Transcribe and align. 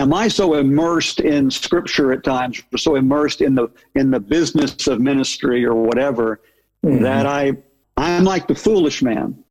am 0.00 0.14
I 0.14 0.28
so 0.28 0.54
immersed 0.54 1.20
in 1.20 1.50
Scripture 1.50 2.12
at 2.12 2.24
times, 2.24 2.62
so 2.76 2.96
immersed 2.96 3.42
in 3.42 3.54
the 3.54 3.68
in 3.94 4.10
the 4.10 4.18
business 4.18 4.86
of 4.86 4.98
ministry 4.98 5.64
or 5.64 5.74
whatever, 5.74 6.40
mm-hmm. 6.84 7.02
that 7.02 7.26
I 7.26 7.52
I'm 7.98 8.24
like 8.24 8.48
the 8.48 8.54
foolish 8.54 9.02
man. 9.02 9.44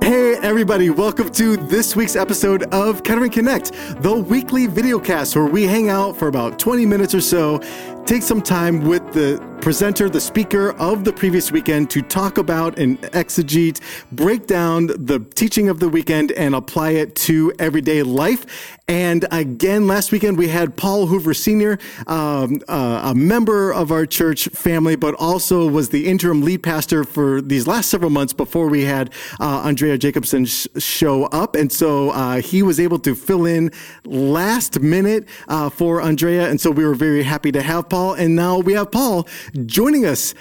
Hey, 0.00 0.36
everybody, 0.36 0.88
welcome 0.88 1.30
to 1.32 1.56
this 1.56 1.96
week's 1.96 2.14
episode 2.14 2.62
of 2.72 3.02
Kettering 3.02 3.32
Connect, 3.32 3.72
the 4.00 4.14
weekly 4.14 4.66
video 4.66 5.00
cast 5.00 5.34
where 5.34 5.46
we 5.46 5.64
hang 5.64 5.90
out 5.90 6.16
for 6.16 6.28
about 6.28 6.60
20 6.60 6.86
minutes 6.86 7.12
or 7.12 7.20
so, 7.20 7.58
take 8.06 8.22
some 8.22 8.40
time 8.40 8.86
with 8.86 9.02
the 9.12 9.36
presenter, 9.60 10.08
the 10.08 10.20
speaker 10.20 10.70
of 10.78 11.04
the 11.04 11.12
previous 11.12 11.50
weekend 11.50 11.90
to 11.90 12.00
talk 12.00 12.38
about 12.38 12.78
and 12.78 13.00
exegete, 13.02 13.80
break 14.12 14.46
down 14.46 14.86
the 14.86 15.20
teaching 15.34 15.68
of 15.68 15.80
the 15.80 15.88
weekend 15.88 16.32
and 16.32 16.54
apply 16.54 16.90
it 16.90 17.14
to 17.16 17.52
everyday 17.58 18.02
life. 18.02 18.78
And 18.88 19.26
again, 19.30 19.86
last 19.86 20.12
weekend 20.12 20.38
we 20.38 20.48
had 20.48 20.74
Paul 20.76 21.06
Hoover 21.06 21.34
Sr., 21.34 21.78
um, 22.06 22.62
uh, 22.68 23.02
a 23.04 23.14
member 23.14 23.70
of 23.70 23.92
our 23.92 24.06
church 24.06 24.48
family, 24.48 24.96
but 24.96 25.14
also 25.16 25.68
was 25.68 25.90
the 25.90 26.06
interim 26.06 26.40
lead 26.40 26.62
pastor 26.62 27.04
for 27.04 27.42
these 27.42 27.66
last 27.66 27.90
several 27.90 28.10
months 28.10 28.32
before 28.32 28.68
we 28.68 28.84
had 28.84 29.12
uh, 29.40 29.62
Andrea 29.64 29.98
Jacobson 29.98 30.46
sh- 30.46 30.68
show 30.78 31.24
up. 31.26 31.54
And 31.54 31.70
so 31.70 32.10
uh, 32.10 32.40
he 32.40 32.62
was 32.62 32.80
able 32.80 32.98
to 33.00 33.14
fill 33.14 33.44
in 33.44 33.72
last 34.04 34.80
minute 34.80 35.28
uh, 35.48 35.68
for 35.68 36.00
Andrea. 36.00 36.48
And 36.48 36.58
so 36.58 36.70
we 36.70 36.86
were 36.86 36.94
very 36.94 37.22
happy 37.22 37.52
to 37.52 37.60
have 37.60 37.90
Paul. 37.90 38.14
And 38.14 38.34
now 38.34 38.58
we 38.58 38.72
have 38.72 38.90
Paul 38.90 39.28
joining 39.66 40.06
us 40.06 40.34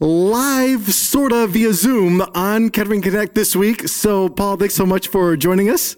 live, 0.00 0.92
sort 0.92 1.32
of 1.32 1.50
via 1.50 1.72
Zoom 1.72 2.22
on 2.34 2.70
Kettering 2.70 3.02
Connect 3.02 3.34
this 3.34 3.54
week. 3.54 3.88
So, 3.88 4.28
Paul, 4.28 4.56
thanks 4.56 4.74
so 4.74 4.84
much 4.84 5.08
for 5.08 5.36
joining 5.36 5.70
us. 5.70 5.96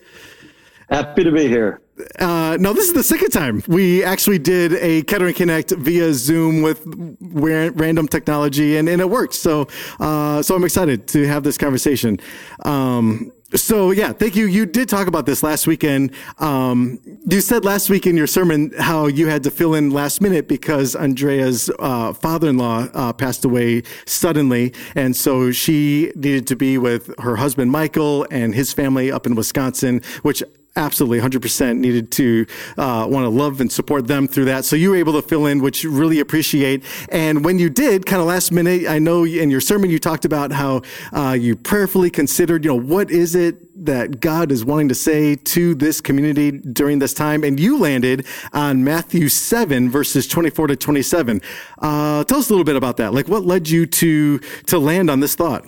Happy 0.90 1.24
to 1.24 1.32
be 1.32 1.48
here. 1.48 1.80
Uh, 2.18 2.56
no, 2.60 2.72
this 2.72 2.86
is 2.88 2.92
the 2.92 3.02
second 3.02 3.30
time 3.30 3.62
we 3.68 4.02
actually 4.02 4.38
did 4.38 4.72
a 4.74 5.02
Kettering 5.02 5.34
Connect 5.34 5.70
via 5.70 6.12
Zoom 6.12 6.60
with 6.60 6.82
random 7.20 8.08
technology, 8.08 8.76
and, 8.76 8.88
and 8.88 9.00
it 9.00 9.08
worked. 9.08 9.34
So, 9.34 9.68
uh, 10.00 10.42
so 10.42 10.56
I'm 10.56 10.64
excited 10.64 11.06
to 11.08 11.26
have 11.26 11.44
this 11.44 11.56
conversation. 11.56 12.18
Um, 12.64 13.32
so 13.54 13.90
yeah, 13.92 14.12
thank 14.12 14.34
you. 14.34 14.46
You 14.46 14.66
did 14.66 14.88
talk 14.88 15.06
about 15.06 15.26
this 15.26 15.42
last 15.42 15.66
weekend. 15.66 16.12
Um, 16.38 16.98
you 17.28 17.40
said 17.40 17.64
last 17.64 17.88
week 17.88 18.06
in 18.06 18.16
your 18.16 18.26
sermon 18.26 18.72
how 18.78 19.06
you 19.06 19.28
had 19.28 19.42
to 19.44 19.50
fill 19.50 19.74
in 19.74 19.90
last 19.90 20.20
minute 20.20 20.48
because 20.48 20.96
Andrea's 20.96 21.70
uh, 21.78 22.12
father-in-law 22.12 22.88
uh, 22.92 23.12
passed 23.12 23.44
away 23.44 23.82
suddenly, 24.06 24.72
and 24.94 25.14
so 25.14 25.52
she 25.52 26.12
needed 26.16 26.46
to 26.48 26.56
be 26.56 26.78
with 26.78 27.14
her 27.20 27.36
husband 27.36 27.70
Michael 27.70 28.26
and 28.30 28.54
his 28.54 28.72
family 28.72 29.12
up 29.12 29.26
in 29.26 29.34
Wisconsin, 29.34 30.02
which 30.22 30.42
absolutely 30.76 31.20
100% 31.20 31.78
needed 31.78 32.10
to 32.12 32.46
uh, 32.76 33.06
want 33.08 33.24
to 33.24 33.28
love 33.28 33.60
and 33.60 33.70
support 33.70 34.06
them 34.06 34.26
through 34.26 34.46
that. 34.46 34.64
So 34.64 34.76
you 34.76 34.90
were 34.90 34.96
able 34.96 35.12
to 35.12 35.22
fill 35.22 35.46
in, 35.46 35.62
which 35.62 35.84
really 35.84 36.20
appreciate. 36.20 36.84
And 37.10 37.44
when 37.44 37.58
you 37.58 37.70
did, 37.70 38.06
kind 38.06 38.20
of 38.20 38.26
last 38.26 38.50
minute, 38.50 38.88
I 38.88 38.98
know 38.98 39.24
in 39.24 39.50
your 39.50 39.60
sermon 39.60 39.90
you 39.90 39.98
talked 39.98 40.24
about 40.24 40.52
how 40.52 40.82
uh, 41.12 41.36
you 41.38 41.54
prayerfully 41.56 42.10
considered, 42.10 42.64
you 42.64 42.70
know, 42.72 42.80
what 42.80 43.10
is 43.10 43.34
it 43.34 43.60
that 43.84 44.20
God 44.20 44.50
is 44.50 44.64
wanting 44.64 44.88
to 44.88 44.94
say 44.94 45.36
to 45.36 45.74
this 45.74 46.00
community 46.00 46.50
during 46.50 46.98
this 46.98 47.14
time? 47.14 47.44
And 47.44 47.58
you 47.60 47.78
landed 47.78 48.26
on 48.52 48.82
Matthew 48.82 49.28
7, 49.28 49.90
verses 49.90 50.26
24 50.26 50.68
to 50.68 50.76
27. 50.76 51.40
Uh, 51.78 52.24
tell 52.24 52.38
us 52.38 52.48
a 52.48 52.52
little 52.52 52.64
bit 52.64 52.76
about 52.76 52.96
that. 52.96 53.14
Like, 53.14 53.28
what 53.28 53.44
led 53.44 53.68
you 53.68 53.86
to 53.86 54.38
to 54.38 54.78
land 54.78 55.10
on 55.10 55.20
this 55.20 55.34
thought? 55.34 55.64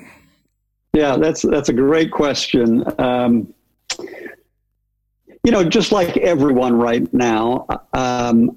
Yeah, 0.93 1.17
that's 1.17 1.43
that's 1.43 1.69
a 1.69 1.73
great 1.73 2.11
question. 2.11 2.85
Um, 2.99 3.53
you 5.47 5.53
know, 5.53 5.63
just 5.63 5.93
like 5.93 6.17
everyone 6.17 6.77
right 6.77 7.07
now, 7.15 7.69
um, 7.93 8.57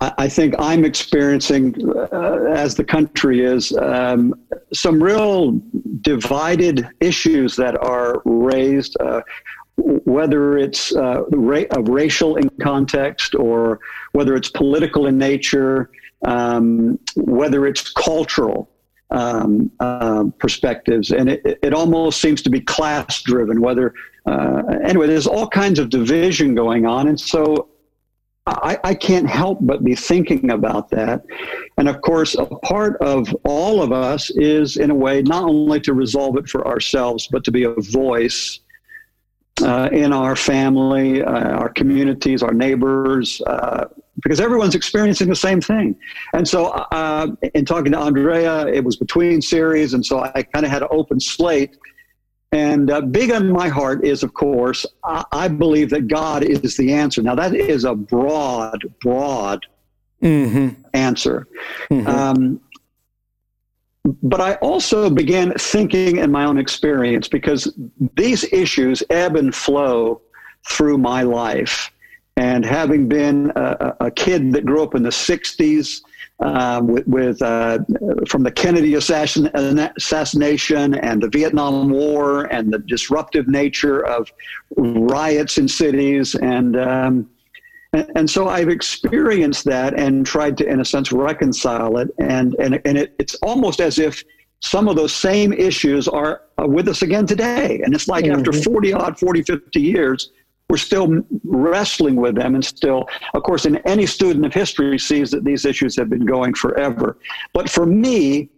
I 0.00 0.26
think 0.26 0.54
I'm 0.58 0.82
experiencing, 0.82 1.74
uh, 1.94 2.46
as 2.48 2.74
the 2.74 2.82
country 2.82 3.44
is, 3.44 3.76
um, 3.76 4.34
some 4.72 5.02
real 5.02 5.60
divided 6.00 6.88
issues 7.00 7.56
that 7.56 7.76
are 7.76 8.22
raised, 8.24 8.96
uh, 9.00 9.20
whether 9.76 10.56
it's 10.56 10.96
uh, 10.96 11.24
ra- 11.30 11.64
racial 11.80 12.36
in 12.36 12.48
context 12.58 13.34
or 13.34 13.78
whether 14.12 14.34
it's 14.34 14.48
political 14.48 15.06
in 15.06 15.18
nature, 15.18 15.90
um, 16.24 16.98
whether 17.16 17.66
it's 17.66 17.90
cultural 17.92 18.70
um, 19.10 19.70
uh, 19.80 20.24
perspectives. 20.38 21.10
And 21.10 21.30
it, 21.30 21.58
it 21.62 21.74
almost 21.74 22.20
seems 22.20 22.42
to 22.42 22.50
be 22.50 22.60
class 22.60 23.22
driven, 23.22 23.60
whether 23.60 23.94
uh, 24.26 24.62
anyway, 24.84 25.06
there's 25.06 25.26
all 25.26 25.48
kinds 25.48 25.78
of 25.78 25.90
division 25.90 26.54
going 26.54 26.86
on. 26.86 27.08
And 27.08 27.20
so 27.20 27.68
I, 28.46 28.78
I, 28.84 28.94
can't 28.94 29.28
help 29.28 29.58
but 29.62 29.84
be 29.84 29.94
thinking 29.94 30.50
about 30.50 30.90
that. 30.90 31.24
And 31.78 31.88
of 31.88 32.00
course, 32.02 32.34
a 32.34 32.44
part 32.44 32.96
of 33.00 33.34
all 33.44 33.82
of 33.82 33.92
us 33.92 34.30
is, 34.30 34.76
in 34.76 34.90
a 34.90 34.94
way, 34.94 35.22
not 35.22 35.44
only 35.44 35.80
to 35.80 35.94
resolve 35.94 36.36
it 36.36 36.48
for 36.48 36.66
ourselves, 36.66 37.26
but 37.30 37.44
to 37.44 37.50
be 37.50 37.64
a 37.64 37.74
voice 37.74 38.60
uh, 39.62 39.88
in 39.92 40.12
our 40.12 40.36
family, 40.36 41.22
uh, 41.22 41.52
our 41.56 41.70
communities, 41.70 42.42
our 42.42 42.52
neighbors, 42.52 43.40
uh, 43.46 43.86
because 44.22 44.40
everyone's 44.40 44.74
experiencing 44.74 45.28
the 45.28 45.36
same 45.36 45.60
thing. 45.60 45.96
And 46.32 46.46
so, 46.46 46.66
uh, 46.66 47.28
in 47.54 47.64
talking 47.64 47.92
to 47.92 47.98
Andrea, 47.98 48.66
it 48.66 48.84
was 48.84 48.96
between 48.96 49.42
series, 49.42 49.94
and 49.94 50.04
so 50.04 50.20
I 50.20 50.42
kind 50.42 50.64
of 50.64 50.70
had 50.70 50.82
an 50.82 50.88
open 50.90 51.20
slate 51.20 51.76
and 52.54 52.88
uh, 52.88 53.00
big 53.00 53.32
on 53.32 53.50
my 53.50 53.66
heart 53.66 54.04
is, 54.04 54.22
of 54.22 54.32
course, 54.32 54.86
I, 55.02 55.24
I, 55.32 55.48
believe 55.48 55.90
that 55.90 56.06
God 56.06 56.44
is 56.44 56.76
the 56.76 56.92
answer. 56.92 57.20
Now, 57.20 57.34
that 57.34 57.52
is 57.52 57.84
a 57.84 57.96
broad, 57.96 58.80
broad 59.00 59.66
mm-hmm. 60.22 60.80
answer. 60.94 61.48
Mm-hmm. 61.90 62.06
Um, 62.06 62.60
but 64.22 64.40
I 64.40 64.54
also 64.56 65.10
began 65.10 65.52
thinking 65.54 66.18
in 66.18 66.30
my 66.30 66.44
own 66.44 66.56
experience 66.56 67.26
because 67.26 67.76
these 68.16 68.44
issues 68.52 69.02
ebb 69.10 69.34
and 69.34 69.52
flow 69.52 70.20
through 70.68 70.98
my 70.98 71.22
life. 71.22 71.90
And 72.36 72.64
having 72.64 73.08
been 73.08 73.52
a, 73.54 73.96
a 74.00 74.10
kid 74.10 74.52
that 74.54 74.66
grew 74.66 74.82
up 74.82 74.94
in 74.94 75.02
the 75.02 75.10
60s, 75.10 76.02
uh, 76.40 76.80
with, 76.84 77.06
with 77.06 77.40
uh, 77.42 77.78
from 78.28 78.42
the 78.42 78.50
Kennedy 78.50 78.94
assassin, 78.94 79.46
assassination 79.96 80.94
and 80.94 81.22
the 81.22 81.28
Vietnam 81.28 81.90
War 81.90 82.44
and 82.44 82.72
the 82.72 82.80
disruptive 82.80 83.46
nature 83.46 84.04
of 84.04 84.32
riots 84.76 85.58
in 85.58 85.68
cities 85.68 86.34
and, 86.34 86.76
um, 86.76 87.30
and 87.92 88.10
and, 88.16 88.28
so 88.28 88.48
I've 88.48 88.68
experienced 88.68 89.64
that 89.66 89.96
and 89.98 90.26
tried 90.26 90.58
to 90.58 90.66
in 90.66 90.80
a 90.80 90.84
sense 90.84 91.12
reconcile 91.12 91.98
it 91.98 92.08
and 92.18 92.54
and 92.58 92.80
and 92.84 92.98
it, 92.98 93.14
it's 93.20 93.36
almost 93.36 93.80
as 93.80 94.00
if 94.00 94.24
some 94.58 94.88
of 94.88 94.96
those 94.96 95.14
same 95.14 95.52
issues 95.52 96.08
are 96.08 96.42
with 96.58 96.88
us 96.88 97.02
again 97.02 97.26
today 97.26 97.80
and 97.84 97.94
it's 97.94 98.08
like 98.08 98.24
mm-hmm. 98.24 98.36
after 98.36 98.52
40 98.52 98.92
odd 98.92 99.18
40 99.18 99.42
50 99.42 99.80
years 99.80 100.32
we're 100.68 100.76
still 100.76 101.22
wrestling 101.44 102.16
with 102.16 102.34
them 102.34 102.54
and 102.54 102.64
still 102.64 103.08
of 103.34 103.42
course 103.42 103.66
in 103.66 103.76
any 103.78 104.06
student 104.06 104.44
of 104.44 104.52
history 104.52 104.98
sees 104.98 105.30
that 105.30 105.44
these 105.44 105.64
issues 105.64 105.96
have 105.96 106.08
been 106.08 106.24
going 106.24 106.54
forever 106.54 107.18
but 107.52 107.68
for 107.68 107.86
me 107.86 108.48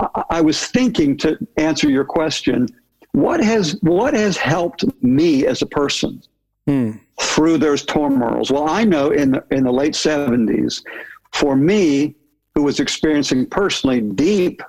I, 0.00 0.24
I 0.30 0.40
was 0.40 0.66
thinking 0.66 1.16
to 1.18 1.38
answer 1.56 1.90
your 1.90 2.04
question 2.04 2.66
what 3.12 3.42
has 3.42 3.78
what 3.82 4.14
has 4.14 4.36
helped 4.36 4.84
me 5.02 5.46
as 5.46 5.62
a 5.62 5.66
person 5.66 6.22
hmm. 6.66 6.92
through 7.20 7.58
those 7.58 7.84
turmoils 7.84 8.50
well 8.50 8.68
i 8.68 8.84
know 8.84 9.10
in 9.10 9.32
the, 9.32 9.44
in 9.50 9.64
the 9.64 9.72
late 9.72 9.94
70s 9.94 10.82
for 11.32 11.54
me 11.54 12.14
who 12.54 12.62
was 12.62 12.80
experiencing 12.80 13.46
personally 13.46 14.00
deep 14.00 14.62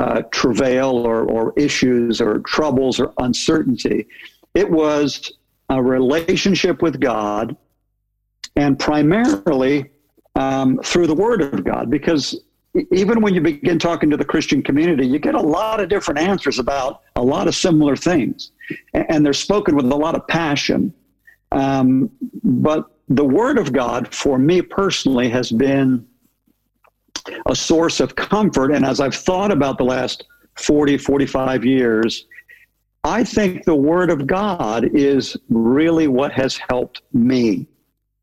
uh, 0.00 0.22
travail 0.32 1.06
or, 1.06 1.22
or 1.30 1.52
issues 1.56 2.20
or 2.20 2.40
troubles 2.40 2.98
or 2.98 3.12
uncertainty 3.18 4.06
it 4.54 4.68
was 4.68 5.34
a 5.68 5.82
relationship 5.82 6.82
with 6.82 7.00
God, 7.00 7.56
and 8.56 8.78
primarily 8.78 9.90
um, 10.36 10.78
through 10.84 11.06
the 11.06 11.14
Word 11.14 11.42
of 11.42 11.64
God. 11.64 11.90
Because 11.90 12.40
even 12.92 13.20
when 13.20 13.34
you 13.34 13.40
begin 13.40 13.78
talking 13.78 14.10
to 14.10 14.16
the 14.16 14.24
Christian 14.24 14.62
community, 14.62 15.06
you 15.06 15.18
get 15.18 15.34
a 15.34 15.40
lot 15.40 15.80
of 15.80 15.88
different 15.88 16.20
answers 16.20 16.58
about 16.58 17.02
a 17.16 17.22
lot 17.22 17.46
of 17.48 17.54
similar 17.54 17.96
things, 17.96 18.52
and 18.92 19.24
they're 19.24 19.32
spoken 19.32 19.76
with 19.76 19.86
a 19.86 19.96
lot 19.96 20.14
of 20.14 20.26
passion. 20.26 20.92
Um, 21.52 22.10
but 22.42 22.90
the 23.08 23.24
Word 23.24 23.58
of 23.58 23.72
God, 23.72 24.12
for 24.12 24.38
me 24.38 24.60
personally, 24.62 25.28
has 25.28 25.52
been 25.52 26.06
a 27.46 27.54
source 27.54 28.00
of 28.00 28.16
comfort. 28.16 28.72
And 28.72 28.84
as 28.84 29.00
I've 29.00 29.14
thought 29.14 29.50
about 29.50 29.78
the 29.78 29.84
last 29.84 30.24
40, 30.56 30.98
45 30.98 31.64
years, 31.64 32.26
I 33.04 33.22
think 33.22 33.64
the 33.64 33.74
Word 33.74 34.10
of 34.10 34.26
God 34.26 34.88
is 34.94 35.36
really 35.50 36.08
what 36.08 36.32
has 36.32 36.56
helped 36.56 37.02
me. 37.12 37.66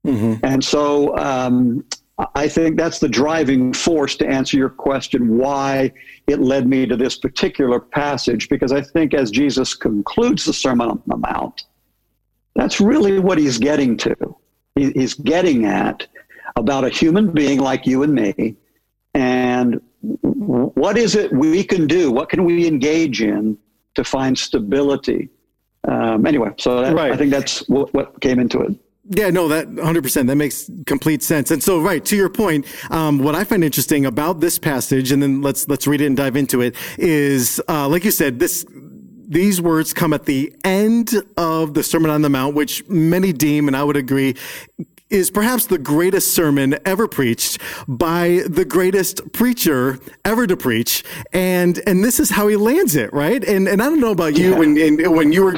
Mm-hmm. 0.06 0.44
And 0.44 0.64
so 0.64 1.16
um, 1.18 1.86
I 2.36 2.48
think 2.48 2.78
that's 2.78 2.98
the 2.98 3.08
driving 3.08 3.74
force 3.74 4.16
to 4.18 4.28
answer 4.28 4.58
your 4.58 4.70
question 4.70 5.38
why 5.38 5.92
it 6.26 6.40
led 6.40 6.68
me 6.68 6.88
to 6.88 6.98
this 6.98 7.18
particular 7.18 7.80
passage, 7.80 8.50
because 8.50 8.72
I 8.72 8.82
think 8.82 9.14
as 9.14 9.30
Jesus 9.30 9.76
concludes 9.76 10.46
the 10.46 10.54
Sermon 10.54 10.90
on 10.90 11.04
the 11.06 11.18
Mount, 11.18 11.64
that's 12.56 12.82
really 12.82 13.20
what 13.20 13.38
he's 13.38 13.60
getting 13.60 13.96
to. 13.98 14.16
He's 14.76 15.14
getting 15.14 15.66
at 15.66 16.08
about 16.56 16.84
a 16.84 16.90
human 16.90 17.32
being 17.32 17.60
like 17.60 17.86
you 17.86 18.04
and 18.04 18.14
me, 18.14 18.56
and 19.14 19.80
what 20.02 20.98
is 20.98 21.16
it 21.16 21.32
we 21.32 21.64
can 21.64 21.86
do? 21.86 22.12
What 22.12 22.30
can 22.30 22.44
we 22.46 22.68
engage 22.68 23.22
in 23.22 23.58
to 23.96 24.04
find 24.04 24.38
stability? 24.38 25.30
Um, 25.88 26.26
anyway, 26.26 26.52
so 26.58 26.82
that, 26.82 26.94
right. 26.94 27.12
I 27.12 27.18
think 27.18 27.32
that's 27.32 27.68
what, 27.68 27.94
what 27.94 28.20
came 28.22 28.40
into 28.40 28.62
it. 28.62 28.76
Yeah, 29.10 29.30
no, 29.30 29.48
that 29.48 29.68
100%. 29.68 30.28
That 30.28 30.36
makes 30.36 30.70
complete 30.86 31.24
sense. 31.24 31.52
And 31.52 31.62
so, 31.62 31.82
right, 31.82 32.04
to 32.06 32.16
your 32.16 32.30
point, 32.30 32.66
um, 32.92 33.20
what 33.20 33.36
I 33.36 33.44
find 33.44 33.64
interesting 33.64 34.06
about 34.06 34.40
this 34.40 34.60
passage, 34.60 35.12
and 35.12 35.22
then 35.22 35.42
let's, 35.42 35.68
let's 35.68 35.88
read 35.88 36.02
it 36.02 36.06
and 36.06 36.16
dive 36.16 36.36
into 36.36 36.62
it, 36.62 36.76
is, 36.98 37.62
uh, 37.68 37.90
like 37.90 38.06
you 38.06 38.12
said, 38.12 38.40
this, 38.40 38.64
these 39.28 39.60
words 39.60 39.94
come 39.94 40.14
at 40.14 40.26
the 40.26 40.56
end 40.64 41.14
of 41.36 41.74
the 41.74 41.84
Sermon 41.84 42.12
on 42.12 42.22
the 42.22 42.30
Mount, 42.30 42.56
which 42.56 42.88
many 42.88 43.34
deem, 43.34 43.68
and 43.68 43.76
I 43.76 43.84
would 43.84 43.98
agree, 43.98 44.36
is 45.12 45.30
perhaps 45.30 45.66
the 45.68 45.78
greatest 45.78 46.34
sermon 46.34 46.78
ever 46.86 47.08
preached 47.08 47.60
by 47.88 48.44
the 48.48 48.66
greatest 48.66 49.32
preacher 49.34 50.00
ever 50.26 50.48
to 50.48 50.58
preach. 50.58 51.04
And, 51.34 51.82
and 51.86 52.04
this 52.04 52.20
is 52.20 52.30
how 52.32 52.48
he 52.48 52.56
lands 52.56 52.96
it, 52.96 53.14
right? 53.14 53.44
And, 53.44 53.68
and 53.68 53.82
I 53.82 53.86
don't 53.86 54.00
know 54.00 54.12
about 54.12 54.38
you 54.38 54.52
yeah. 54.52 54.58
when, 54.58 55.14
when 55.14 55.32
you 55.32 55.44
were 55.44 55.56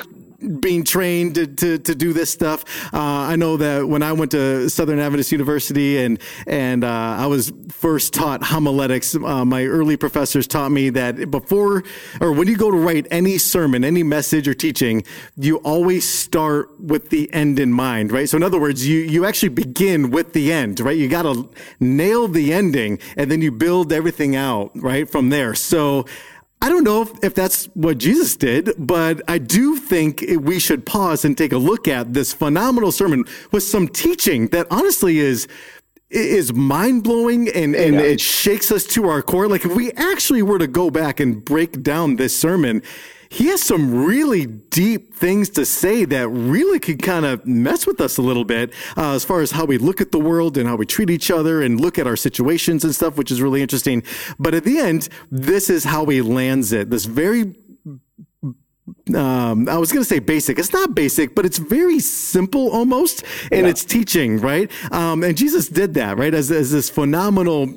being 0.60 0.84
trained 0.84 1.36
to, 1.36 1.48
to, 1.48 1.78
to 1.78 1.96
do 1.96 2.14
this 2.14 2.32
stuff. 2.32 2.64
Uh, 2.94 3.00
I 3.00 3.36
know 3.36 3.58
that 3.58 3.88
when 3.88 4.04
I 4.04 4.14
went 4.14 4.32
to 4.32 4.70
Southern 4.70 5.00
Adventist 5.00 5.32
University 5.32 5.98
and 5.98 6.20
and 6.48 6.84
uh, 6.84 6.88
I 7.20 7.28
was 7.28 7.52
first 7.70 8.14
taught 8.14 8.44
homiletics, 8.44 9.16
uh, 9.16 9.46
my 9.46 9.66
early 9.66 9.98
professors 9.98 10.48
taught 10.48 10.72
me 10.72 10.90
that 10.92 11.32
before 11.32 11.84
or 12.22 12.32
when 12.32 12.48
you 12.48 12.58
go 12.58 12.72
to 12.72 12.78
write 12.78 13.08
any 13.12 13.38
sermon, 13.38 13.84
any 13.84 14.04
message 14.04 14.48
or 14.48 14.54
teaching, 14.54 15.04
you 15.38 15.58
always 15.58 16.08
start 16.08 16.80
with 16.80 17.10
the 17.10 17.32
end 17.34 17.60
in 17.60 17.72
mind, 17.72 18.12
right? 18.12 18.28
So 18.28 18.38
in 18.38 18.44
other 18.44 18.60
words, 18.60 18.88
you 18.88 19.00
you 19.00 19.26
actually 19.26 19.50
begin 19.50 20.12
with 20.12 20.34
the 20.34 20.52
end, 20.52 20.80
right? 20.80 20.98
You 20.98 21.08
got 21.08 21.24
to 21.24 21.50
nail 21.80 22.28
the 22.28 22.54
ending 22.54 23.00
and 23.18 23.32
then 23.32 23.42
you 23.42 23.52
build 23.52 23.92
everything 23.92 24.36
out, 24.36 24.72
right, 24.76 25.10
from 25.10 25.30
there. 25.30 25.56
So 25.56 26.06
I 26.64 26.70
don't 26.70 26.86
know 26.86 27.02
if, 27.02 27.12
if 27.22 27.36
that's 27.36 27.66
what 27.74 27.98
Jesus 27.98 28.38
did, 28.38 28.72
but 28.78 29.22
I 29.28 29.38
do 29.38 29.76
think 29.76 30.24
we 30.40 30.60
should 30.60 30.86
pause 30.86 31.26
and 31.26 31.38
take 31.38 31.52
a 31.52 31.58
look 31.58 31.90
at 31.90 32.14
this 32.14 32.32
phenomenal 32.32 32.94
sermon 32.94 33.26
with 33.52 33.64
some 33.64 33.86
teaching 33.86 34.48
that 34.48 34.68
honestly 34.72 35.20
is 35.20 35.46
is 36.10 36.54
mind 36.54 37.04
blowing 37.04 37.50
and, 37.50 37.76
and 37.76 37.96
yeah. 37.96 38.02
it 38.02 38.22
shakes 38.22 38.72
us 38.72 38.86
to 38.86 39.10
our 39.10 39.22
core. 39.22 39.50
Like 39.50 39.66
if 39.66 39.76
we 39.76 39.92
actually 39.94 40.42
were 40.42 40.58
to 40.58 40.68
go 40.68 40.90
back 40.90 41.20
and 41.20 41.44
break 41.44 41.84
down 41.84 42.16
this 42.16 42.38
sermon, 42.38 42.82
he 43.34 43.48
has 43.48 43.64
some 43.64 44.06
really 44.06 44.46
deep 44.46 45.16
things 45.16 45.50
to 45.50 45.66
say 45.66 46.06
that 46.06 46.30
really 46.30 46.80
could 46.80 47.02
kind 47.02 47.26
of 47.26 47.44
mess 47.48 47.88
with 47.88 48.00
us 48.00 48.20
a 48.20 48.22
little 48.22 48.46
bit 48.46 48.72
uh, 48.96 49.16
as 49.16 49.26
far 49.26 49.42
as 49.42 49.50
how 49.50 49.66
we 49.66 49.80
look 49.80 50.00
at 50.02 50.12
the 50.12 50.20
world 50.20 50.56
and 50.56 50.70
how 50.70 50.76
we 50.76 50.86
treat 50.86 51.10
each 51.10 51.32
other 51.32 51.64
and 51.64 51.82
look 51.82 51.98
at 51.98 52.06
our 52.06 52.16
situations 52.16 52.84
and 52.84 52.94
stuff, 52.94 53.18
which 53.18 53.32
is 53.32 53.42
really 53.42 53.64
interesting. 53.64 54.04
But 54.38 54.54
at 54.54 54.66
the 54.66 54.78
end, 54.78 55.10
this 55.32 55.68
is 55.68 55.84
how 55.84 56.06
he 56.06 56.22
lands 56.22 56.72
it. 56.74 56.92
This 56.92 57.06
very 57.06 57.56
um, 59.16 59.68
I 59.68 59.78
was 59.80 59.92
going 59.92 60.04
to 60.04 60.10
say 60.10 60.20
basic. 60.20 60.60
It's 60.60 60.74
not 60.74 60.94
basic, 60.94 61.34
but 61.34 61.44
it's 61.44 61.58
very 61.58 62.00
simple 62.00 62.70
almost 62.70 63.24
in 63.52 63.66
yeah. 63.66 63.72
its 63.72 63.84
teaching, 63.84 64.42
right? 64.42 64.70
Um, 64.92 65.24
and 65.24 65.36
Jesus 65.36 65.70
did 65.70 65.96
that, 65.96 66.20
right? 66.20 66.36
As, 66.36 66.52
as 66.52 66.72
this 66.72 66.90
phenomenal 66.90 67.68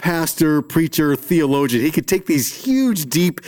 pastor, 0.00 0.62
preacher, 0.62 1.14
theologian. 1.14 1.84
He 1.84 1.90
could 1.90 2.08
take 2.08 2.26
these 2.26 2.64
huge, 2.64 3.06
deep 3.06 3.40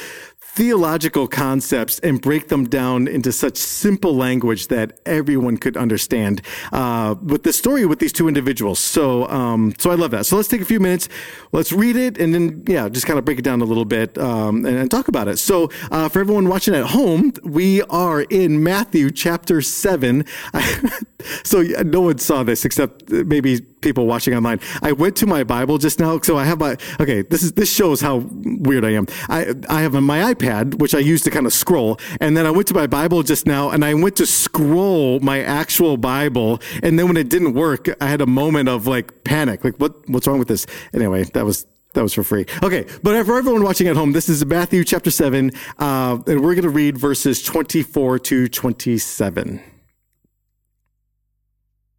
theological 0.55 1.27
concepts 1.27 1.99
and 2.01 2.21
break 2.21 2.49
them 2.49 2.65
down 2.69 3.09
into 3.09 3.33
such 3.33 3.57
simple 3.57 4.15
language 4.15 4.69
that 4.69 5.01
everyone 5.07 5.57
could 5.57 5.79
understand 5.79 6.43
uh, 6.73 7.15
with 7.23 7.43
the 7.43 7.53
story 7.53 7.87
with 7.87 8.01
these 8.01 8.13
two 8.13 8.29
individuals. 8.29 8.79
So, 8.79 9.27
um, 9.29 9.73
so 9.79 9.91
I 9.91 9.95
love 9.95 10.11
that. 10.11 10.27
So 10.27 10.37
let's 10.37 10.49
take 10.49 10.61
a 10.61 10.67
few 10.67 10.79
minutes, 10.79 11.09
let's 11.53 11.73
read 11.73 11.97
it, 11.97 12.19
and 12.19 12.35
then 12.35 12.65
yeah, 12.67 12.91
just 12.91 13.07
kind 13.07 13.19
of 13.19 13.25
break 13.25 13.39
it 13.39 13.43
down 13.43 13.63
a 13.63 13.65
little 13.65 13.87
bit 13.87 14.19
um, 14.19 14.67
and, 14.67 14.77
and, 14.77 14.91
talk 14.91 15.09
about 15.09 15.27
it. 15.27 15.39
So, 15.39 15.71
uh, 15.91 16.11
for 16.11 16.21
everyone 16.21 16.49
watching 16.49 16.75
at 16.75 16.85
home, 16.85 17.33
we 17.43 17.81
are 17.83 18.23
in 18.23 18.63
Matthew 18.63 19.11
chapter 19.11 19.63
seven. 19.63 20.27
so 21.45 21.63
no 21.63 22.03
one 22.03 22.19
saw 22.19 22.43
this 22.43 22.67
except 22.67 23.11
maybe 23.11 23.61
people 23.83 24.07
watching 24.07 24.35
online. 24.35 24.61
I 24.83 24.93
went 24.93 25.17
to 25.17 25.27
my 25.27 25.45
Bible 25.45 25.79
just 25.79 26.01
now, 26.01 26.19
so 26.21 26.39
I 26.39 26.45
have 26.45 26.59
my 26.59 26.77
okay. 27.01 27.23
This 27.23 27.43
is 27.43 27.53
this 27.53 27.73
shows 27.73 28.01
how 28.01 28.25
weird 28.45 28.85
I 28.85 28.91
am. 28.91 29.07
I 29.29 29.55
I 29.69 29.83
have 29.83 29.93
my 29.95 30.33
iPad 30.33 30.79
which 30.79 30.95
I 30.95 30.99
use 30.99 31.23
to 31.23 31.31
kind 31.31 31.47
of 31.47 31.53
scroll, 31.53 31.99
and 32.21 32.37
then 32.37 32.47
I 32.47 32.51
went 32.51 32.69
to 32.69 32.75
my 32.75 32.87
Bible 32.87 33.23
just 33.23 33.47
now, 33.47 33.71
and 33.71 33.85
I 33.85 33.95
went 33.95 34.17
to 34.17 34.27
scroll 34.27 35.21
my 35.21 35.43
actual 35.43 35.97
Bible, 35.97 36.61
and 36.83 36.99
then 36.99 37.09
when 37.09 37.17
it 37.17 37.29
didn't 37.29 37.55
work, 37.55 37.89
I 38.01 38.07
had 38.09 38.21
a 38.21 38.27
moment 38.27 38.69
of 38.69 38.87
like 38.87 39.25
panic, 39.25 39.65
like 39.65 39.77
what 39.77 40.09
what's 40.09 40.27
wrong 40.27 40.39
with 40.39 40.49
this? 40.49 40.67
Anyway, 40.95 41.25
that 41.25 41.45
was 41.45 41.67
that 41.95 42.03
was 42.03 42.15
for 42.15 42.23
free. 42.23 42.47
Okay, 42.63 42.87
but 43.03 43.25
for 43.27 43.37
everyone 43.37 43.63
watching 43.63 43.89
at 43.89 43.97
home, 43.97 44.13
this 44.13 44.29
is 44.29 44.45
Matthew 44.47 44.85
chapter 44.85 45.11
7, 45.11 45.51
uh, 45.79 46.19
and 46.27 46.41
we're 46.41 46.55
going 46.55 46.63
to 46.63 46.71
read 46.71 46.97
verses 46.97 47.43
24 47.43 48.19
to 48.21 48.49
27. 48.49 49.63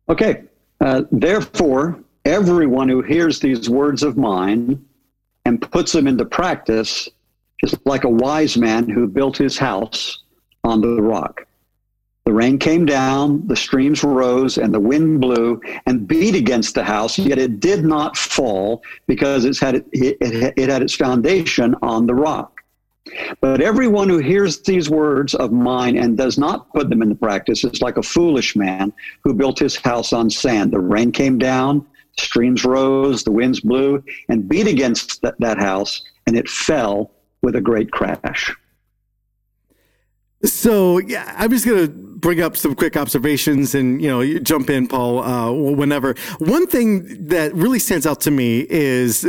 Okay, 0.10 0.44
uh, 0.84 1.04
therefore, 1.12 1.98
everyone 2.26 2.90
who 2.90 3.02
hears 3.02 3.40
these 3.40 3.70
words 3.70 4.04
of 4.04 4.18
mine 4.18 4.84
and 5.46 5.62
puts 5.72 5.94
them 5.94 6.08
into 6.08 6.26
practice 6.26 7.08
is 7.64 7.74
like 7.86 8.04
a 8.04 8.10
wise 8.10 8.58
man 8.58 8.90
who 8.90 9.08
built 9.08 9.38
his 9.38 9.58
house 9.58 10.24
on 10.66 10.82
the 10.82 11.02
rock. 11.02 11.48
The 12.26 12.34
rain 12.34 12.58
came 12.58 12.86
down, 12.86 13.48
the 13.48 13.56
streams 13.56 14.04
rose, 14.04 14.58
and 14.58 14.74
the 14.74 14.80
wind 14.80 15.22
blew 15.22 15.62
and 15.86 16.08
beat 16.08 16.36
against 16.36 16.76
the 16.76 16.84
house, 16.84 17.18
yet 17.18 17.38
it 17.38 17.62
did 17.62 17.86
not 17.86 18.18
fall 18.18 18.82
because 19.08 19.46
it's 19.46 19.60
had, 19.60 19.76
it, 19.76 19.88
it, 19.94 20.54
it 20.58 20.70
had 20.70 20.82
its 20.82 20.96
foundation 20.96 21.76
on 21.82 22.08
the 22.08 22.16
rock. 22.16 22.63
But 23.42 23.62
everyone 23.62 24.08
who 24.08 24.20
hears 24.20 24.62
these 24.62 24.90
words 24.90 25.36
of 25.36 25.52
mine 25.52 25.98
and 25.98 26.18
does 26.18 26.38
not 26.38 26.72
put 26.74 26.90
them 26.90 27.02
into 27.02 27.16
practice 27.16 27.64
is 27.64 27.82
like 27.82 27.98
a 27.98 28.04
foolish 28.04 28.56
man 28.56 28.94
who 29.24 29.34
built 29.34 29.60
his 29.60 29.76
house 29.76 30.14
on 30.14 30.30
sand. 30.30 30.72
The 30.72 30.80
rain 30.80 31.12
came 31.12 31.38
down, 31.38 31.86
streams 32.18 32.64
rose, 32.64 33.24
the 33.24 33.32
winds 33.32 33.60
blew 33.60 34.04
and 34.30 34.48
beat 34.48 34.68
against 34.68 35.22
that, 35.22 35.36
that 35.40 35.58
house, 35.58 36.04
and 36.28 36.38
it 36.38 36.50
fell 36.50 37.12
with 37.42 37.56
a 37.56 37.62
great 37.62 37.92
crash. 37.92 38.56
So 40.46 40.98
yeah, 41.00 41.34
I'm 41.38 41.52
just 41.52 41.66
gonna 41.66 41.88
bring 41.88 42.42
up 42.42 42.58
some 42.58 42.76
quick 42.76 42.98
observations, 42.98 43.76
and 43.76 44.02
you 44.02 44.10
know, 44.10 44.40
jump 44.40 44.70
in, 44.70 44.88
Paul, 44.88 45.20
uh, 45.24 45.52
whenever. 45.52 46.16
One 46.40 46.68
thing 46.68 47.28
that 47.28 47.54
really 47.54 47.80
stands 47.80 48.06
out 48.06 48.20
to 48.22 48.32
me 48.32 48.66
is 48.70 49.26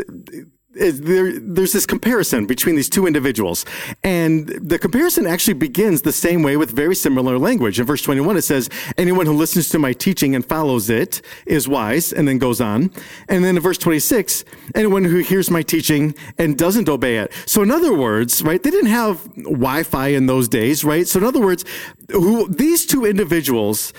there, 0.75 1.39
there's 1.39 1.73
this 1.73 1.87
comparison 1.87 2.47
between 2.47 2.77
these 2.77 2.89
two 2.89 3.07
individuals. 3.07 3.65
And 4.03 4.49
the 4.49 4.79
comparison 4.79 5.27
actually 5.27 5.55
begins 5.55 6.03
the 6.03 6.13
same 6.13 6.43
way 6.43 6.57
with 6.57 6.71
very 6.71 6.95
similar 6.95 7.39
language. 7.39 7.81
In 7.81 7.87
verse 7.87 8.03
21, 8.03 8.37
it 8.37 8.43
says, 8.43 8.69
anyone 8.99 9.27
who 9.27 9.33
listens 9.35 9.69
to 9.71 9.79
my 9.79 9.93
teaching 9.93 10.35
and 10.35 10.45
follows 10.45 10.91
it 10.91 11.23
is 11.47 11.69
wise, 11.69 12.13
and 12.13 12.27
then 12.27 12.39
goes 12.39 12.61
on. 12.61 12.91
And 13.29 13.45
then 13.45 13.57
in 13.57 13.63
verse 13.63 13.79
26, 13.79 14.45
anyone 14.75 15.05
who 15.05 15.19
hears 15.19 15.51
my 15.51 15.63
teaching 15.63 16.15
and 16.39 16.59
doesn't 16.59 16.89
obey 16.89 17.19
it. 17.19 17.33
So 17.47 17.63
in 17.63 17.71
other 17.71 17.95
words, 17.95 18.43
right, 18.43 18.63
they 18.63 18.71
didn't 18.71 18.91
have 18.91 19.25
Wi-Fi 19.37 20.09
in 20.09 20.27
those 20.27 20.49
days, 20.49 20.85
right? 20.85 21.07
So 21.07 21.19
in 21.19 21.25
other 21.25 21.41
words, 21.41 21.65
who, 22.11 22.49
these 22.49 22.87
two 22.87 23.05
individuals 23.05 23.93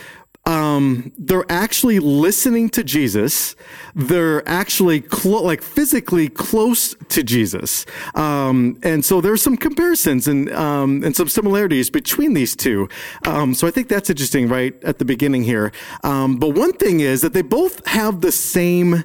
um, 0.46 1.12
they're 1.18 1.46
actually 1.50 2.00
listening 2.00 2.70
to 2.70 2.84
Jesus. 2.84 3.56
They're 3.96 4.48
actually 4.48 5.02
clo- 5.02 5.42
like 5.42 5.62
physically 5.62 6.30
close 6.30 6.94
to 7.10 7.24
Jesus. 7.24 7.86
Um, 8.14 8.80
and 8.84 9.04
so 9.04 9.22
there's 9.22 9.42
some 9.42 9.58
comparisons 9.58 10.28
and, 10.28 10.52
um, 10.54 11.04
and 11.04 11.16
some 11.16 11.28
similarities 11.28 11.90
between 11.90 12.34
these 12.34 12.56
two. 12.56 12.88
Um, 13.26 13.54
so 13.56 13.68
I 13.68 13.72
think 13.72 13.88
that's 13.88 14.10
interesting 14.10 14.48
right 14.48 14.82
at 14.84 15.00
the 15.00 15.06
beginning 15.06 15.44
here. 15.44 15.72
Um, 16.04 16.38
but 16.38 16.50
one 16.50 16.74
thing 16.74 17.00
is 17.00 17.22
that 17.22 17.34
they 17.34 17.42
both 17.42 17.86
have 17.88 18.22
the 18.22 18.32
same 18.32 19.04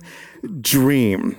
dream 0.61 1.37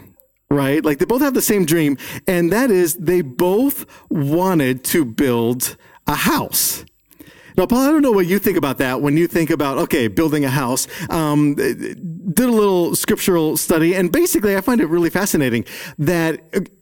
right? 0.49 0.83
Like 0.83 0.99
they 0.99 1.05
both 1.05 1.21
have 1.21 1.33
the 1.33 1.41
same 1.41 1.65
dream, 1.65 1.97
and 2.27 2.51
that 2.51 2.69
is 2.69 2.95
they 2.95 3.21
both 3.21 3.85
wanted 4.09 4.83
to 4.83 5.05
build 5.05 5.77
a 6.07 6.15
house. 6.15 6.83
Now, 7.61 7.67
Paul, 7.67 7.81
I 7.81 7.91
don't 7.91 8.01
know 8.01 8.11
what 8.11 8.25
you 8.25 8.39
think 8.39 8.57
about 8.57 8.79
that 8.79 9.03
when 9.03 9.17
you 9.17 9.27
think 9.27 9.51
about, 9.51 9.77
okay, 9.77 10.07
building 10.07 10.43
a 10.43 10.49
house. 10.49 10.87
Um, 11.11 11.53
did 11.53 12.39
a 12.39 12.51
little 12.51 12.95
scriptural 12.95 13.55
study, 13.55 13.93
and 13.93 14.11
basically, 14.11 14.57
I 14.57 14.61
find 14.61 14.81
it 14.81 14.87
really 14.87 15.11
fascinating 15.11 15.65
that 15.99 16.41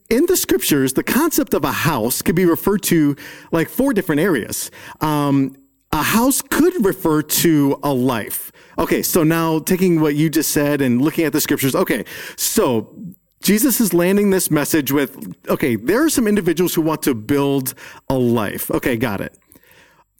in 0.09 0.25
the 0.27 0.37
scriptures, 0.37 0.93
the 0.93 1.03
concept 1.03 1.53
of 1.53 1.65
a 1.65 1.73
house 1.73 2.21
could 2.21 2.35
be 2.35 2.45
referred 2.45 2.81
to 2.83 3.17
like 3.51 3.67
four 3.67 3.93
different 3.93 4.21
areas. 4.21 4.71
Um, 5.01 5.57
a 5.91 6.01
house 6.01 6.41
could 6.41 6.85
refer 6.85 7.23
to 7.23 7.77
a 7.83 7.91
life. 7.91 8.49
Okay, 8.77 9.01
so 9.01 9.25
now 9.25 9.59
taking 9.59 9.99
what 9.99 10.15
you 10.15 10.29
just 10.29 10.51
said 10.51 10.79
and 10.79 11.01
looking 11.01 11.25
at 11.25 11.33
the 11.33 11.41
scriptures, 11.41 11.75
okay, 11.75 12.05
so 12.37 12.95
Jesus 13.43 13.81
is 13.81 13.93
landing 13.93 14.29
this 14.29 14.49
message 14.49 14.93
with, 14.93 15.35
okay, 15.49 15.75
there 15.75 16.05
are 16.05 16.09
some 16.09 16.25
individuals 16.25 16.73
who 16.73 16.81
want 16.81 17.01
to 17.03 17.13
build 17.13 17.73
a 18.07 18.15
life. 18.15 18.71
Okay, 18.71 18.95
got 18.95 19.19
it. 19.19 19.37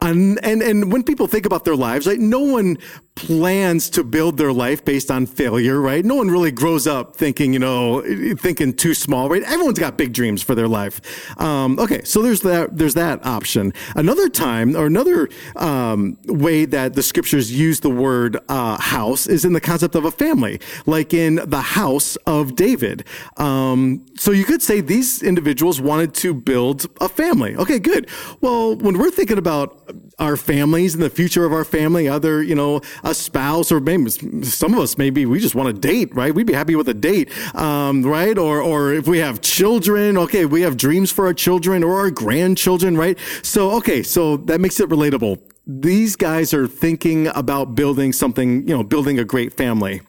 And, 0.02 0.44
and, 0.46 0.62
and 0.62 0.92
when 0.92 1.04
people 1.04 1.28
think 1.28 1.46
about 1.46 1.66
their 1.66 1.76
lives, 1.76 2.08
right, 2.08 2.20
no 2.20 2.40
one 2.40 2.78
plans 3.20 3.90
to 3.90 4.04
build 4.04 4.38
their 4.38 4.54
life 4.54 4.86
based 4.86 5.12
on 5.12 5.26
failure, 5.26 5.82
right? 5.82 6.06
No 6.06 6.16
one 6.16 6.30
really 6.30 6.52
grows 6.52 6.88
up 6.88 7.18
thinking, 7.18 7.52
you 7.52 7.60
know, 7.60 8.02
thinking 8.36 8.74
too 8.74 8.94
small, 8.94 9.30
right? 9.30 9.44
Everyone's 9.44 9.78
got 9.78 9.98
big 9.98 10.14
dreams 10.14 10.42
for 10.42 10.56
their 10.56 10.70
life. 10.70 11.02
Um, 11.40 11.78
okay, 11.80 12.02
so 12.06 12.22
there's 12.22 12.42
that, 12.42 12.78
there's 12.78 12.94
that 12.94 13.26
option. 13.26 13.74
Another 13.96 14.30
time, 14.30 14.76
or 14.76 14.86
another 14.86 15.28
um, 15.58 16.18
way 16.28 16.64
that 16.66 16.94
the 16.94 17.04
scriptures 17.04 17.52
use 17.52 17.82
the 17.82 17.90
word 17.90 18.38
uh, 18.48 18.80
house 18.80 19.28
is 19.28 19.44
in 19.44 19.52
the 19.52 19.62
concept 19.62 19.96
of 19.96 20.06
a 20.06 20.12
family, 20.12 20.60
like 20.86 21.14
in 21.14 21.36
the 21.36 21.62
house 21.62 22.16
of 22.26 22.56
David. 22.56 23.04
Um, 23.36 24.06
so 24.18 24.32
you 24.32 24.46
could 24.46 24.62
say 24.62 24.80
these 24.80 25.22
individuals 25.22 25.82
wanted 25.82 26.14
to 26.16 26.34
build 26.34 26.86
a 27.02 27.10
family. 27.10 27.56
Okay, 27.58 27.80
good. 27.80 28.10
Well, 28.40 28.76
when 28.76 28.98
we're 28.98 29.12
thinking 29.12 29.38
about 29.38 29.92
our 30.20 30.38
families 30.38 30.94
and 30.94 31.04
the 31.04 31.10
future 31.10 31.46
of 31.46 31.52
our 31.52 31.66
family, 31.66 32.08
other, 32.08 32.42
you 32.42 32.56
know, 32.56 32.82
a 33.10 33.14
spouse, 33.14 33.72
or 33.72 33.80
maybe 33.80 34.10
some 34.10 34.74
of 34.74 34.80
us, 34.80 34.98
maybe 34.98 35.26
we 35.26 35.40
just 35.40 35.56
want 35.56 35.70
a 35.70 35.74
date, 35.74 36.14
right? 36.16 36.34
We'd 36.34 36.48
be 36.48 36.54
happy 36.54 36.76
with 36.76 36.90
a 36.90 36.94
date, 36.94 37.30
um, 37.56 38.04
right? 38.04 38.38
Or, 38.38 38.62
or 38.62 38.94
if 38.94 39.08
we 39.08 39.20
have 39.20 39.42
children, 39.42 40.18
okay, 40.18 40.46
we 40.46 40.62
have 40.62 40.78
dreams 40.78 41.12
for 41.12 41.26
our 41.26 41.34
children 41.34 41.84
or 41.84 42.00
our 42.00 42.12
grandchildren, 42.12 42.98
right? 42.98 43.18
So, 43.44 43.72
okay, 43.78 44.04
so 44.04 44.38
that 44.38 44.60
makes 44.60 44.80
it 44.80 44.90
relatable 44.90 45.40
these 45.72 46.16
guys 46.16 46.52
are 46.52 46.68
thinking 46.68 47.28
about 47.28 47.76
building 47.76 48.12
something, 48.12 48.68
you 48.68 48.76
know, 48.76 48.82
building 48.82 49.20
a 49.20 49.24
great 49.24 49.54
family. 49.54 50.02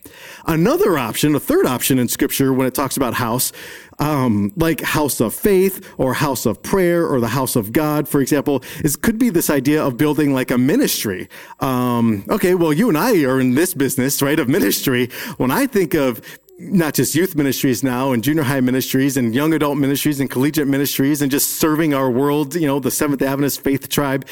Another 0.46 0.96
option, 0.96 1.34
a 1.34 1.40
third 1.40 1.66
option 1.66 1.98
in 1.98 2.08
scripture 2.08 2.54
when 2.54 2.66
it 2.66 2.72
talks 2.74 2.96
about 2.96 3.12
house, 3.12 3.52
um, 3.98 4.54
like 4.56 4.80
house 4.80 5.20
of 5.20 5.34
faith 5.34 5.86
or 5.98 6.14
house 6.14 6.46
of 6.46 6.62
prayer 6.62 7.06
or 7.06 7.20
the 7.20 7.28
house 7.28 7.56
of 7.56 7.72
God, 7.72 8.08
for 8.08 8.22
example, 8.22 8.64
is 8.82 8.96
could 8.96 9.18
be 9.18 9.28
this 9.28 9.50
idea 9.50 9.84
of 9.84 9.98
building 9.98 10.32
like 10.32 10.50
a 10.50 10.56
ministry. 10.56 11.28
Um, 11.60 12.24
okay, 12.30 12.54
well, 12.54 12.72
you 12.72 12.88
and 12.88 12.96
I 12.96 13.24
are 13.24 13.38
in 13.38 13.54
this 13.54 13.74
business, 13.74 14.22
right, 14.22 14.40
of 14.40 14.48
ministry. 14.48 15.10
When 15.36 15.50
I 15.50 15.66
think 15.66 15.92
of 15.92 16.22
not 16.58 16.94
just 16.94 17.14
youth 17.14 17.36
ministries 17.36 17.82
now 17.82 18.12
and 18.12 18.24
junior 18.24 18.44
high 18.44 18.60
ministries 18.60 19.18
and 19.18 19.34
young 19.34 19.52
adult 19.52 19.76
ministries 19.76 20.20
and 20.20 20.30
collegiate 20.30 20.68
ministries 20.68 21.20
and 21.20 21.30
just 21.30 21.58
serving 21.58 21.92
our 21.92 22.10
world, 22.10 22.54
you 22.54 22.66
know, 22.66 22.80
the 22.80 22.90
Seventh 22.90 23.20
Adventist 23.20 23.62
faith 23.62 23.90
tribe 23.90 24.26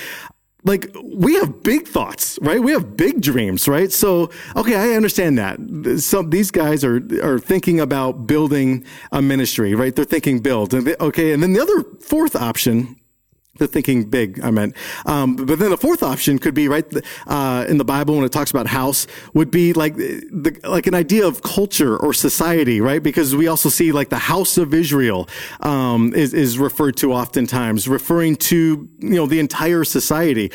like 0.69 0.95
we 1.03 1.35
have 1.35 1.63
big 1.63 1.89
thoughts, 1.89 2.39
right? 2.43 2.63
We 2.63 2.73
have 2.73 2.97
big 2.97 3.21
dreams, 3.21 3.67
right? 3.67 3.91
So, 3.91 4.31
okay, 4.55 4.77
I 4.77 4.95
understand 4.95 5.39
that. 5.39 5.59
Some 6.01 6.31
these 6.31 6.51
guys 6.51 6.85
are 6.85 7.03
are 7.23 7.39
thinking 7.39 7.81
about 7.81 8.27
building 8.27 8.85
a 9.11 9.23
ministry, 9.23 9.75
right? 9.75 9.95
They're 9.95 10.05
thinking 10.05 10.41
build, 10.41 10.75
and 10.75 10.87
they, 10.87 10.97
okay. 11.01 11.33
And 11.33 11.43
then 11.43 11.55
the 11.55 11.61
other 11.61 11.83
fourth 12.01 12.37
option 12.37 12.97
the 13.59 13.69
thinking 13.69 14.05
big, 14.05 14.41
I 14.43 14.51
meant. 14.51 14.75
Um, 15.07 15.37
but 15.37 15.59
then 15.59 15.71
the 15.71 15.77
fourth 15.77 16.03
option 16.03 16.39
could 16.39 16.55
be 16.55 16.69
right 16.69 16.85
uh, 17.27 17.67
in 17.69 17.79
the 17.79 17.85
Bible 17.85 18.17
when 18.17 18.25
it 18.25 18.33
talks 18.33 18.51
about 18.51 18.67
house 18.67 19.07
would 19.35 19.51
be 19.51 19.73
like 19.73 19.97
the, 19.97 20.59
like 20.65 20.87
an 20.87 20.95
idea 20.95 21.27
of 21.27 21.43
culture 21.43 21.97
or 21.97 22.13
society, 22.13 22.81
right? 22.81 23.03
Because 23.03 23.37
we 23.37 23.49
also 23.49 23.69
see 23.69 23.93
like 23.93 24.09
the 24.09 24.19
house 24.19 24.59
of 24.59 24.73
Israel 24.73 25.29
um, 25.61 26.15
is 26.15 26.35
is 26.35 26.59
referred 26.59 26.97
to 26.99 27.13
oftentimes, 27.13 27.89
referring 27.89 28.37
to 28.37 28.89
you 28.99 29.17
know 29.17 29.27
the 29.27 29.41
entire 29.41 29.85
society. 29.85 30.51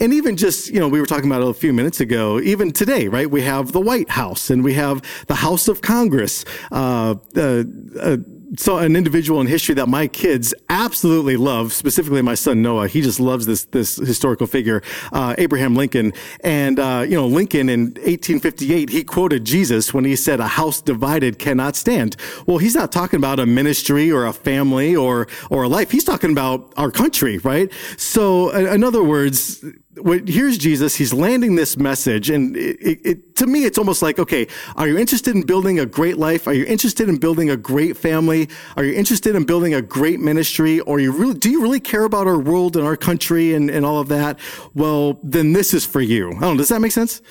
And 0.00 0.12
even 0.12 0.36
just, 0.36 0.70
you 0.70 0.78
know, 0.78 0.86
we 0.86 1.00
were 1.00 1.06
talking 1.06 1.26
about 1.26 1.42
a 1.42 1.52
few 1.52 1.72
minutes 1.72 2.00
ago, 2.00 2.38
even 2.40 2.70
today, 2.70 3.08
right? 3.08 3.28
We 3.28 3.42
have 3.42 3.72
the 3.72 3.80
White 3.80 4.10
House 4.10 4.48
and 4.48 4.62
we 4.62 4.74
have 4.74 5.02
the 5.26 5.34
House 5.34 5.66
of 5.66 5.82
Congress, 5.82 6.44
uh, 6.70 7.16
uh, 7.36 7.64
uh 8.00 8.18
so 8.56 8.78
an 8.78 8.96
individual 8.96 9.40
in 9.40 9.46
history 9.46 9.74
that 9.74 9.88
my 9.88 10.06
kids 10.06 10.54
absolutely 10.68 11.36
love, 11.36 11.72
specifically 11.72 12.22
my 12.22 12.34
son 12.34 12.62
Noah. 12.62 12.88
He 12.88 13.00
just 13.00 13.20
loves 13.20 13.46
this 13.46 13.64
this 13.66 13.96
historical 13.96 14.46
figure, 14.46 14.82
uh, 15.12 15.34
Abraham 15.38 15.74
Lincoln. 15.74 16.12
And 16.42 16.78
uh, 16.78 17.04
you 17.08 17.14
know, 17.14 17.26
Lincoln 17.26 17.68
in 17.68 17.80
1858, 17.80 18.88
he 18.90 19.04
quoted 19.04 19.44
Jesus 19.44 19.92
when 19.92 20.04
he 20.04 20.16
said, 20.16 20.40
"A 20.40 20.48
house 20.48 20.80
divided 20.80 21.38
cannot 21.38 21.76
stand." 21.76 22.16
Well, 22.46 22.58
he's 22.58 22.74
not 22.74 22.92
talking 22.92 23.18
about 23.18 23.38
a 23.38 23.46
ministry 23.46 24.10
or 24.10 24.26
a 24.26 24.32
family 24.32 24.96
or 24.96 25.28
or 25.50 25.64
a 25.64 25.68
life. 25.68 25.90
He's 25.90 26.04
talking 26.04 26.32
about 26.32 26.72
our 26.76 26.90
country, 26.90 27.38
right? 27.38 27.70
So, 27.96 28.50
in 28.50 28.84
other 28.84 29.02
words, 29.02 29.64
here's 30.04 30.58
Jesus. 30.58 30.94
He's 30.94 31.12
landing 31.12 31.56
this 31.56 31.76
message, 31.76 32.30
and 32.30 32.56
it, 32.56 32.76
it, 32.80 33.00
it, 33.04 33.36
to 33.36 33.46
me, 33.46 33.64
it's 33.64 33.78
almost 33.78 34.02
like, 34.02 34.18
okay, 34.18 34.46
are 34.76 34.86
you 34.86 34.98
interested 34.98 35.34
in 35.34 35.42
building 35.42 35.78
a 35.78 35.86
great 35.86 36.18
life? 36.18 36.46
Are 36.46 36.52
you 36.52 36.64
interested 36.64 37.08
in 37.08 37.16
building 37.16 37.50
a 37.50 37.56
great 37.56 37.96
family? 37.96 38.37
Are 38.76 38.84
you 38.84 38.94
interested 38.94 39.34
in 39.34 39.44
building 39.44 39.74
a 39.74 39.82
great 39.82 40.20
ministry? 40.20 40.80
Or 40.80 41.00
you 41.00 41.10
really 41.12 41.34
do 41.34 41.50
you 41.50 41.62
really 41.62 41.80
care 41.80 42.04
about 42.04 42.26
our 42.26 42.38
world 42.38 42.76
and 42.76 42.86
our 42.86 42.96
country 42.96 43.54
and, 43.54 43.70
and 43.70 43.84
all 43.84 43.98
of 43.98 44.08
that? 44.08 44.38
Well, 44.74 45.18
then 45.22 45.52
this 45.52 45.74
is 45.74 45.84
for 45.84 46.00
you. 46.00 46.28
I 46.28 46.32
don't 46.32 46.40
know. 46.40 46.56
Does 46.56 46.68
that 46.68 46.80
make 46.80 46.92
sense? 46.92 47.22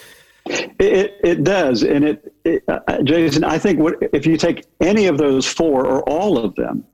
It, 0.79 1.19
it 1.23 1.43
does, 1.43 1.83
and 1.83 2.05
it, 2.05 2.33
it 2.45 2.63
uh, 2.67 3.01
Jason. 3.03 3.43
I 3.43 3.57
think 3.57 3.79
what, 3.79 3.95
if 4.13 4.25
you 4.25 4.37
take 4.37 4.65
any 4.79 5.07
of 5.07 5.17
those 5.17 5.45
four 5.45 5.85
or 5.85 6.07
all 6.07 6.37
of 6.37 6.55
them, 6.55 6.85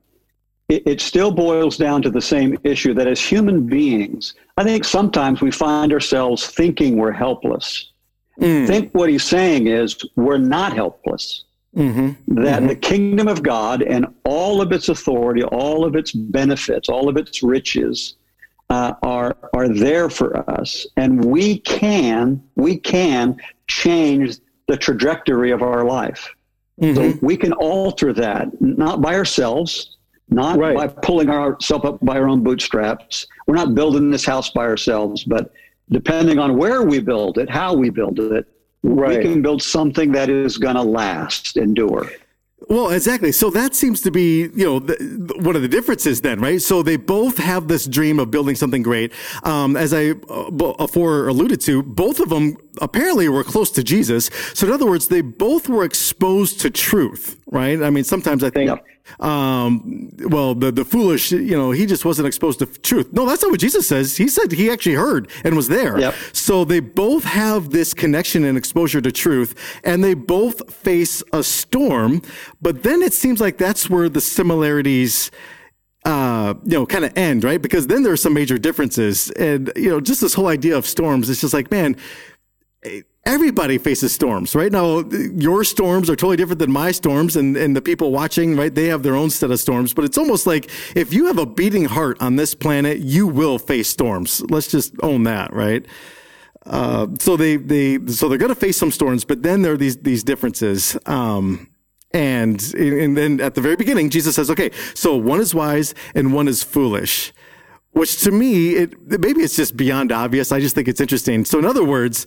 it, 0.68 0.82
it 0.86 1.00
still 1.00 1.30
boils 1.30 1.76
down 1.76 2.02
to 2.02 2.10
the 2.10 2.20
same 2.20 2.58
issue 2.64 2.94
that 2.94 3.06
as 3.06 3.20
human 3.20 3.66
beings, 3.66 4.34
I 4.56 4.64
think 4.64 4.84
sometimes 4.84 5.40
we 5.40 5.50
find 5.50 5.92
ourselves 5.92 6.46
thinking 6.46 6.96
we're 6.96 7.12
helpless. 7.12 7.92
Mm. 8.40 8.64
I 8.64 8.66
think 8.66 8.92
what 8.92 9.08
he's 9.08 9.24
saying 9.24 9.68
is 9.68 9.96
we're 10.16 10.38
not 10.38 10.72
helpless. 10.72 11.44
Mm-hmm. 11.76 12.34
That 12.42 12.58
mm-hmm. 12.58 12.66
the 12.68 12.76
kingdom 12.76 13.28
of 13.28 13.42
God 13.42 13.82
and 13.82 14.06
all 14.24 14.60
of 14.60 14.70
its 14.70 14.88
authority, 14.88 15.42
all 15.42 15.84
of 15.84 15.96
its 15.96 16.12
benefits, 16.12 16.88
all 16.88 17.08
of 17.08 17.16
its 17.16 17.42
riches 17.42 18.16
uh, 18.70 18.94
are 19.02 19.36
are 19.52 19.68
there 19.68 20.08
for 20.08 20.48
us, 20.48 20.86
and 20.96 21.24
we 21.24 21.58
can 21.60 22.42
we 22.54 22.78
can 22.78 23.36
change 23.66 24.36
the 24.68 24.76
trajectory 24.76 25.50
of 25.50 25.62
our 25.62 25.84
life. 25.84 26.34
Mm-hmm. 26.80 26.94
So 27.12 27.18
we 27.22 27.36
can 27.36 27.52
alter 27.52 28.12
that 28.12 28.48
not 28.60 29.00
by 29.00 29.14
ourselves, 29.14 29.96
not 30.28 30.58
right. 30.58 30.76
by 30.76 30.88
pulling 30.88 31.30
ourselves 31.30 31.84
up 31.84 31.98
by 32.02 32.18
our 32.18 32.28
own 32.28 32.42
bootstraps. 32.42 33.26
We're 33.46 33.56
not 33.56 33.74
building 33.74 34.10
this 34.10 34.24
house 34.24 34.50
by 34.50 34.64
ourselves, 34.64 35.24
but 35.24 35.52
depending 35.90 36.38
on 36.38 36.56
where 36.56 36.82
we 36.82 37.00
build 37.00 37.38
it, 37.38 37.50
how 37.50 37.74
we 37.74 37.90
build 37.90 38.18
it, 38.18 38.46
right. 38.84 39.18
we 39.18 39.22
can 39.22 39.42
build 39.42 39.62
something 39.62 40.12
that 40.12 40.28
is 40.28 40.58
going 40.58 40.76
to 40.76 40.82
last, 40.82 41.56
endure. 41.56 42.10
Well, 42.68 42.90
exactly. 42.90 43.32
So 43.32 43.50
that 43.50 43.74
seems 43.74 44.00
to 44.02 44.10
be, 44.10 44.48
you 44.54 44.64
know, 44.64 44.78
the, 44.78 45.34
one 45.40 45.56
of 45.56 45.62
the 45.62 45.68
differences 45.68 46.20
then, 46.20 46.40
right? 46.40 46.62
So 46.62 46.82
they 46.82 46.96
both 46.96 47.36
have 47.38 47.68
this 47.68 47.86
dream 47.86 48.18
of 48.18 48.30
building 48.30 48.54
something 48.56 48.82
great. 48.82 49.12
Um, 49.42 49.76
as 49.76 49.92
I 49.92 50.10
uh, 50.30 50.50
before 50.50 51.28
alluded 51.28 51.60
to, 51.62 51.82
both 51.82 52.20
of 52.20 52.30
them 52.30 52.56
apparently 52.80 53.28
were 53.28 53.44
close 53.44 53.70
to 53.72 53.82
Jesus. 53.82 54.30
So 54.54 54.66
in 54.66 54.72
other 54.72 54.86
words, 54.86 55.08
they 55.08 55.20
both 55.20 55.68
were 55.68 55.84
exposed 55.84 56.60
to 56.60 56.70
truth, 56.70 57.40
right? 57.46 57.82
I 57.82 57.90
mean, 57.90 58.04
sometimes 58.04 58.42
I 58.44 58.50
think. 58.50 58.70
Um, 59.20 60.10
well, 60.30 60.54
the, 60.54 60.72
the 60.72 60.84
foolish, 60.84 61.30
you 61.30 61.56
know, 61.56 61.72
he 61.72 61.84
just 61.84 62.04
wasn't 62.04 62.26
exposed 62.26 62.58
to 62.60 62.66
truth. 62.66 63.12
No, 63.12 63.26
that's 63.26 63.42
not 63.42 63.50
what 63.50 63.60
Jesus 63.60 63.86
says. 63.86 64.16
He 64.16 64.28
said 64.28 64.52
he 64.52 64.70
actually 64.70 64.94
heard 64.94 65.30
and 65.44 65.54
was 65.54 65.68
there. 65.68 66.00
Yep. 66.00 66.14
So 66.32 66.64
they 66.64 66.80
both 66.80 67.24
have 67.24 67.70
this 67.70 67.92
connection 67.92 68.44
and 68.44 68.56
exposure 68.56 69.02
to 69.02 69.12
truth, 69.12 69.80
and 69.84 70.02
they 70.02 70.14
both 70.14 70.72
face 70.72 71.22
a 71.32 71.42
storm. 71.42 72.22
But 72.62 72.82
then 72.82 73.02
it 73.02 73.12
seems 73.12 73.40
like 73.40 73.58
that's 73.58 73.90
where 73.90 74.08
the 74.08 74.22
similarities 74.22 75.30
uh, 76.04 76.54
you 76.64 76.78
know, 76.78 76.86
kind 76.86 77.04
of 77.04 77.16
end, 77.16 77.44
right? 77.44 77.62
Because 77.62 77.86
then 77.86 78.02
there 78.02 78.12
are 78.12 78.16
some 78.16 78.34
major 78.34 78.58
differences. 78.58 79.30
And, 79.32 79.72
you 79.74 79.88
know, 79.88 80.00
just 80.00 80.20
this 80.20 80.34
whole 80.34 80.48
idea 80.48 80.76
of 80.76 80.86
storms, 80.86 81.30
it's 81.30 81.40
just 81.40 81.54
like, 81.54 81.70
man, 81.70 81.96
everybody 83.26 83.78
faces 83.78 84.12
storms, 84.12 84.54
right? 84.54 84.70
Now, 84.70 85.00
your 85.34 85.64
storms 85.64 86.10
are 86.10 86.16
totally 86.16 86.36
different 86.36 86.58
than 86.58 86.70
my 86.70 86.90
storms, 86.90 87.36
and, 87.36 87.56
and 87.56 87.74
the 87.74 87.82
people 87.82 88.12
watching, 88.12 88.56
right, 88.56 88.74
they 88.74 88.86
have 88.86 89.02
their 89.02 89.16
own 89.16 89.30
set 89.30 89.50
of 89.50 89.60
storms. 89.60 89.94
But 89.94 90.04
it's 90.04 90.18
almost 90.18 90.46
like 90.46 90.70
if 90.94 91.12
you 91.12 91.26
have 91.26 91.38
a 91.38 91.46
beating 91.46 91.86
heart 91.86 92.20
on 92.20 92.36
this 92.36 92.54
planet, 92.54 92.98
you 92.98 93.26
will 93.26 93.58
face 93.58 93.88
storms. 93.88 94.42
Let's 94.50 94.68
just 94.68 94.94
own 95.02 95.24
that, 95.24 95.52
right? 95.52 95.86
Uh, 96.66 97.08
so 97.18 97.36
they, 97.36 97.56
they, 97.56 97.98
so 98.06 98.28
they're 98.28 98.38
going 98.38 98.54
to 98.54 98.54
face 98.54 98.76
some 98.76 98.90
storms, 98.90 99.24
but 99.24 99.42
then 99.42 99.62
there 99.62 99.72
are 99.72 99.78
these, 99.78 99.98
these 99.98 100.24
differences. 100.24 100.96
Um, 101.06 101.68
and, 102.12 102.62
and 102.74 103.16
then 103.16 103.40
at 103.40 103.54
the 103.54 103.60
very 103.60 103.76
beginning, 103.76 104.08
Jesus 104.08 104.36
says, 104.36 104.50
okay, 104.50 104.70
so 104.94 105.16
one 105.16 105.40
is 105.40 105.54
wise 105.54 105.94
and 106.14 106.32
one 106.32 106.48
is 106.48 106.62
foolish 106.62 107.32
which 107.94 108.20
to 108.22 108.30
me, 108.30 108.74
it, 108.74 109.20
maybe 109.20 109.40
it's 109.40 109.56
just 109.56 109.76
beyond 109.76 110.12
obvious. 110.12 110.52
I 110.52 110.60
just 110.60 110.74
think 110.74 110.88
it's 110.88 111.00
interesting. 111.00 111.44
So 111.44 111.58
in 111.58 111.64
other 111.64 111.84
words, 111.84 112.26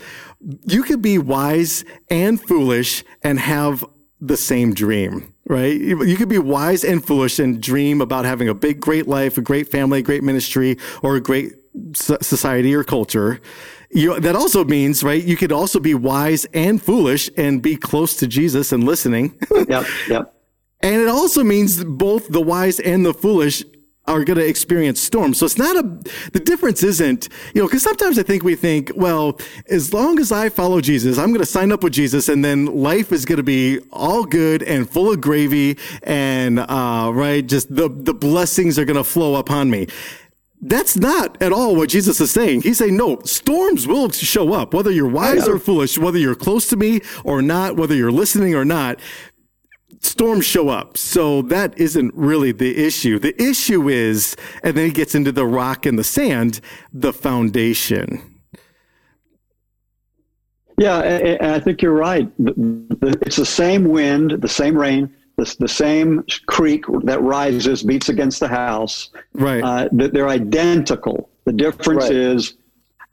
you 0.65 0.81
could 0.81 1.01
be 1.01 1.17
wise 1.17 1.83
and 2.09 2.41
foolish 2.41 3.03
and 3.21 3.39
have 3.39 3.85
the 4.19 4.37
same 4.37 4.73
dream, 4.73 5.33
right? 5.45 5.79
You 5.79 6.15
could 6.15 6.29
be 6.29 6.39
wise 6.39 6.83
and 6.83 7.05
foolish 7.05 7.37
and 7.37 7.61
dream 7.61 8.01
about 8.01 8.25
having 8.25 8.47
a 8.47 8.53
big, 8.53 8.79
great 8.79 9.07
life, 9.07 9.37
a 9.37 9.41
great 9.41 9.69
family, 9.69 9.99
a 9.99 10.01
great 10.01 10.23
ministry, 10.23 10.77
or 11.03 11.17
a 11.17 11.21
great 11.21 11.53
society 11.93 12.73
or 12.73 12.83
culture. 12.83 13.39
You, 13.91 14.19
that 14.19 14.35
also 14.35 14.63
means, 14.63 15.03
right? 15.03 15.23
You 15.23 15.35
could 15.35 15.51
also 15.51 15.79
be 15.79 15.93
wise 15.93 16.45
and 16.53 16.81
foolish 16.81 17.29
and 17.37 17.61
be 17.61 17.75
close 17.75 18.15
to 18.17 18.27
Jesus 18.27 18.71
and 18.71 18.85
listening. 18.85 19.37
yep, 19.67 19.85
yep. 20.07 20.33
And 20.79 21.01
it 21.01 21.07
also 21.07 21.43
means 21.43 21.83
both 21.83 22.29
the 22.29 22.41
wise 22.41 22.79
and 22.79 23.05
the 23.05 23.13
foolish 23.13 23.63
are 24.07 24.23
going 24.23 24.37
to 24.37 24.45
experience 24.45 24.99
storms. 24.99 25.37
So 25.37 25.45
it's 25.45 25.57
not 25.57 25.75
a, 25.75 25.83
the 26.31 26.39
difference 26.39 26.83
isn't, 26.83 27.29
you 27.53 27.61
know, 27.61 27.67
because 27.67 27.83
sometimes 27.83 28.17
I 28.17 28.23
think 28.23 28.43
we 28.43 28.55
think, 28.55 28.91
well, 28.95 29.39
as 29.69 29.93
long 29.93 30.19
as 30.19 30.31
I 30.31 30.49
follow 30.49 30.81
Jesus, 30.81 31.17
I'm 31.17 31.29
going 31.29 31.39
to 31.39 31.45
sign 31.45 31.71
up 31.71 31.83
with 31.83 31.93
Jesus 31.93 32.29
and 32.29 32.43
then 32.43 32.65
life 32.65 33.11
is 33.11 33.25
going 33.25 33.37
to 33.37 33.43
be 33.43 33.79
all 33.91 34.23
good 34.25 34.63
and 34.63 34.89
full 34.89 35.11
of 35.11 35.21
gravy 35.21 35.77
and, 36.03 36.59
uh, 36.59 37.11
right, 37.13 37.45
just 37.45 37.73
the, 37.73 37.89
the 37.89 38.13
blessings 38.13 38.79
are 38.79 38.85
going 38.85 38.97
to 38.97 39.03
flow 39.03 39.35
upon 39.35 39.69
me. 39.69 39.87
That's 40.59 40.97
not 40.97 41.39
at 41.39 41.53
all 41.53 41.75
what 41.75 41.89
Jesus 41.89 42.19
is 42.19 42.31
saying. 42.31 42.63
He's 42.63 42.79
saying, 42.79 42.97
no, 42.97 43.19
storms 43.21 43.85
will 43.85 44.09
show 44.09 44.53
up, 44.53 44.73
whether 44.73 44.89
you're 44.89 45.07
wise 45.07 45.47
or 45.47 45.59
foolish, 45.59 45.99
whether 45.99 46.17
you're 46.17 46.33
close 46.33 46.67
to 46.69 46.75
me 46.75 47.01
or 47.23 47.43
not, 47.43 47.75
whether 47.75 47.93
you're 47.93 48.11
listening 48.11 48.55
or 48.55 48.65
not 48.65 48.99
storms 50.01 50.45
show 50.45 50.69
up. 50.69 50.97
So 50.97 51.41
that 51.43 51.77
isn't 51.77 52.13
really 52.13 52.51
the 52.51 52.85
issue. 52.85 53.19
The 53.19 53.39
issue 53.41 53.89
is, 53.89 54.35
and 54.63 54.75
then 54.75 54.85
he 54.87 54.91
gets 54.91 55.15
into 55.15 55.31
the 55.31 55.45
rock 55.45 55.85
and 55.85 55.97
the 55.97 56.03
sand, 56.03 56.61
the 56.93 57.13
foundation. 57.13 58.21
Yeah, 60.79 60.99
and 60.99 61.51
I 61.53 61.59
think 61.59 61.81
you're 61.81 61.93
right. 61.93 62.31
It's 62.37 63.35
the 63.35 63.45
same 63.45 63.85
wind, 63.85 64.31
the 64.41 64.47
same 64.47 64.77
rain, 64.77 65.11
the, 65.35 65.55
the 65.59 65.67
same 65.67 66.23
creek 66.45 66.85
that 67.03 67.21
rises, 67.21 67.81
beats 67.81 68.09
against 68.09 68.39
the 68.39 68.47
house. 68.47 69.09
Right. 69.33 69.63
Uh, 69.63 69.89
they're 69.91 70.29
identical. 70.29 71.29
The 71.45 71.53
difference 71.53 72.03
right. 72.03 72.11
is 72.11 72.57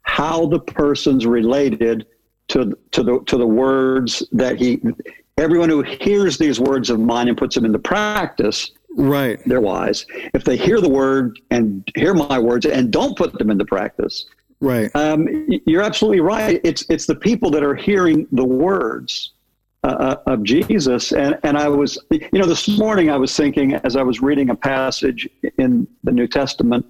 how 0.03 0.45
the 0.45 0.59
person's 0.59 1.25
related 1.25 2.05
to 2.49 2.77
to 2.91 3.01
the 3.01 3.19
to 3.25 3.37
the 3.37 3.47
words 3.47 4.21
that 4.31 4.57
he 4.57 4.79
everyone 5.37 5.69
who 5.69 5.81
hears 5.81 6.37
these 6.37 6.59
words 6.59 6.89
of 6.89 6.99
mine 6.99 7.27
and 7.27 7.37
puts 7.37 7.55
them 7.55 7.65
into 7.65 7.79
practice 7.79 8.71
right. 8.95 9.39
they're 9.45 9.61
wise. 9.61 10.05
If 10.33 10.43
they 10.45 10.55
hear 10.55 10.79
the 10.79 10.89
word 10.89 11.39
and 11.51 11.87
hear 11.95 12.13
my 12.13 12.39
words 12.39 12.65
and 12.65 12.91
don't 12.91 13.17
put 13.17 13.37
them 13.37 13.49
into 13.49 13.65
practice 13.65 14.25
right. 14.61 14.89
um, 14.95 15.27
you're 15.65 15.81
absolutely 15.81 16.21
right. 16.21 16.61
It's 16.63 16.85
it's 16.89 17.05
the 17.05 17.15
people 17.15 17.51
that 17.51 17.63
are 17.63 17.75
hearing 17.75 18.27
the 18.31 18.45
words 18.45 19.33
uh, 19.83 19.87
uh, 19.87 20.31
of 20.31 20.43
jesus. 20.43 21.11
And 21.11 21.37
and 21.43 21.57
i 21.57 21.67
was 21.67 21.97
you 22.09 22.39
know 22.39 22.47
this 22.47 22.67
morning 22.67 23.11
i 23.11 23.17
was 23.17 23.35
thinking 23.35 23.75
as 23.75 23.95
i 23.95 24.01
was 24.01 24.19
reading 24.21 24.49
a 24.49 24.55
passage 24.55 25.29
in 25.59 25.87
the 26.03 26.11
new 26.11 26.27
testament 26.27 26.85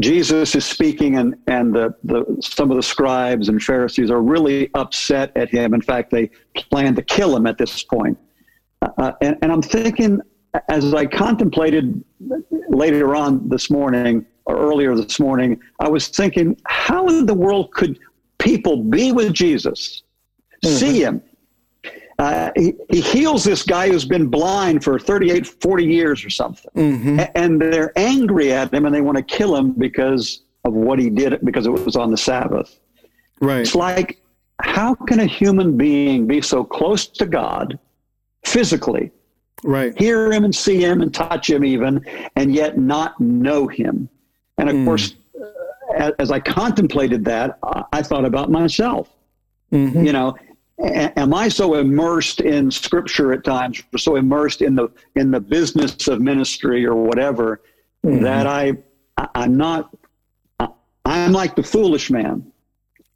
Jesus 0.00 0.56
is 0.56 0.64
speaking, 0.64 1.16
and, 1.18 1.36
and 1.46 1.72
the, 1.72 1.94
the, 2.02 2.24
some 2.40 2.70
of 2.70 2.76
the 2.76 2.82
scribes 2.82 3.48
and 3.48 3.62
Pharisees 3.62 4.10
are 4.10 4.20
really 4.20 4.68
upset 4.74 5.30
at 5.36 5.48
him. 5.48 5.72
In 5.72 5.80
fact, 5.80 6.10
they 6.10 6.30
plan 6.56 6.96
to 6.96 7.02
kill 7.02 7.36
him 7.36 7.46
at 7.46 7.58
this 7.58 7.84
point. 7.84 8.18
Uh, 8.98 9.12
and, 9.20 9.36
and 9.40 9.52
I'm 9.52 9.62
thinking, 9.62 10.20
as 10.68 10.92
I 10.94 11.06
contemplated 11.06 12.02
later 12.68 13.14
on 13.14 13.48
this 13.48 13.70
morning, 13.70 14.26
or 14.46 14.58
earlier 14.58 14.94
this 14.94 15.20
morning, 15.20 15.60
I 15.80 15.88
was 15.88 16.08
thinking, 16.08 16.56
how 16.66 17.06
in 17.06 17.24
the 17.26 17.34
world 17.34 17.72
could 17.72 17.98
people 18.38 18.82
be 18.82 19.12
with 19.12 19.32
Jesus, 19.32 20.02
mm-hmm. 20.64 20.74
see 20.74 21.02
him, 21.02 21.22
uh, 22.18 22.50
he, 22.56 22.74
he, 22.90 23.00
heals 23.00 23.42
this 23.44 23.62
guy 23.62 23.88
who's 23.88 24.04
been 24.04 24.28
blind 24.28 24.84
for 24.84 24.98
38, 24.98 25.46
40 25.46 25.84
years 25.84 26.24
or 26.24 26.30
something. 26.30 26.70
Mm-hmm. 26.74 27.20
and 27.34 27.60
they're 27.60 27.92
angry 27.96 28.52
at 28.52 28.72
him 28.72 28.86
and 28.86 28.94
they 28.94 29.00
want 29.00 29.16
to 29.16 29.24
kill 29.24 29.56
him 29.56 29.72
because 29.72 30.42
of 30.64 30.72
what 30.72 30.98
he 30.98 31.10
did 31.10 31.44
because 31.44 31.66
it 31.66 31.70
was 31.70 31.96
on 31.96 32.10
the 32.10 32.16
Sabbath. 32.16 32.78
Right. 33.40 33.60
It's 33.60 33.74
like, 33.74 34.20
how 34.60 34.94
can 34.94 35.20
a 35.20 35.26
human 35.26 35.76
being 35.76 36.26
be 36.26 36.40
so 36.40 36.64
close 36.64 37.06
to 37.06 37.26
God 37.26 37.78
physically, 38.44 39.10
right? 39.64 39.96
Hear 39.98 40.32
him 40.32 40.44
and 40.44 40.54
see 40.54 40.82
him 40.82 41.00
and 41.00 41.12
touch 41.12 41.50
him 41.50 41.64
even, 41.64 42.04
and 42.36 42.54
yet 42.54 42.78
not 42.78 43.20
know 43.20 43.66
him? 43.66 44.08
And 44.58 44.70
of 44.70 44.76
mm. 44.76 44.84
course, 44.84 45.16
uh, 45.98 46.12
as 46.18 46.30
I 46.30 46.38
contemplated 46.38 47.24
that, 47.24 47.58
I 47.92 48.02
thought 48.02 48.24
about 48.24 48.50
myself. 48.50 49.10
Mm-hmm. 49.72 50.06
You 50.06 50.12
know, 50.12 50.36
am 50.78 51.34
I 51.34 51.48
so 51.48 51.74
immersed 51.74 52.40
in 52.40 52.70
scripture 52.70 53.32
at 53.32 53.44
times, 53.44 53.82
or 53.92 53.98
so 53.98 54.16
immersed 54.16 54.62
in 54.62 54.74
the 54.74 54.88
in 55.14 55.30
the 55.30 55.40
business 55.40 56.08
of 56.08 56.20
ministry 56.20 56.84
or 56.84 56.94
whatever, 56.94 57.60
mm-hmm. 58.04 58.22
that 58.22 58.46
I 58.46 58.72
I'm 59.34 59.56
not 59.56 59.94
I'm 61.04 61.32
like 61.32 61.54
the 61.54 61.62
foolish 61.62 62.10
man. 62.10 62.50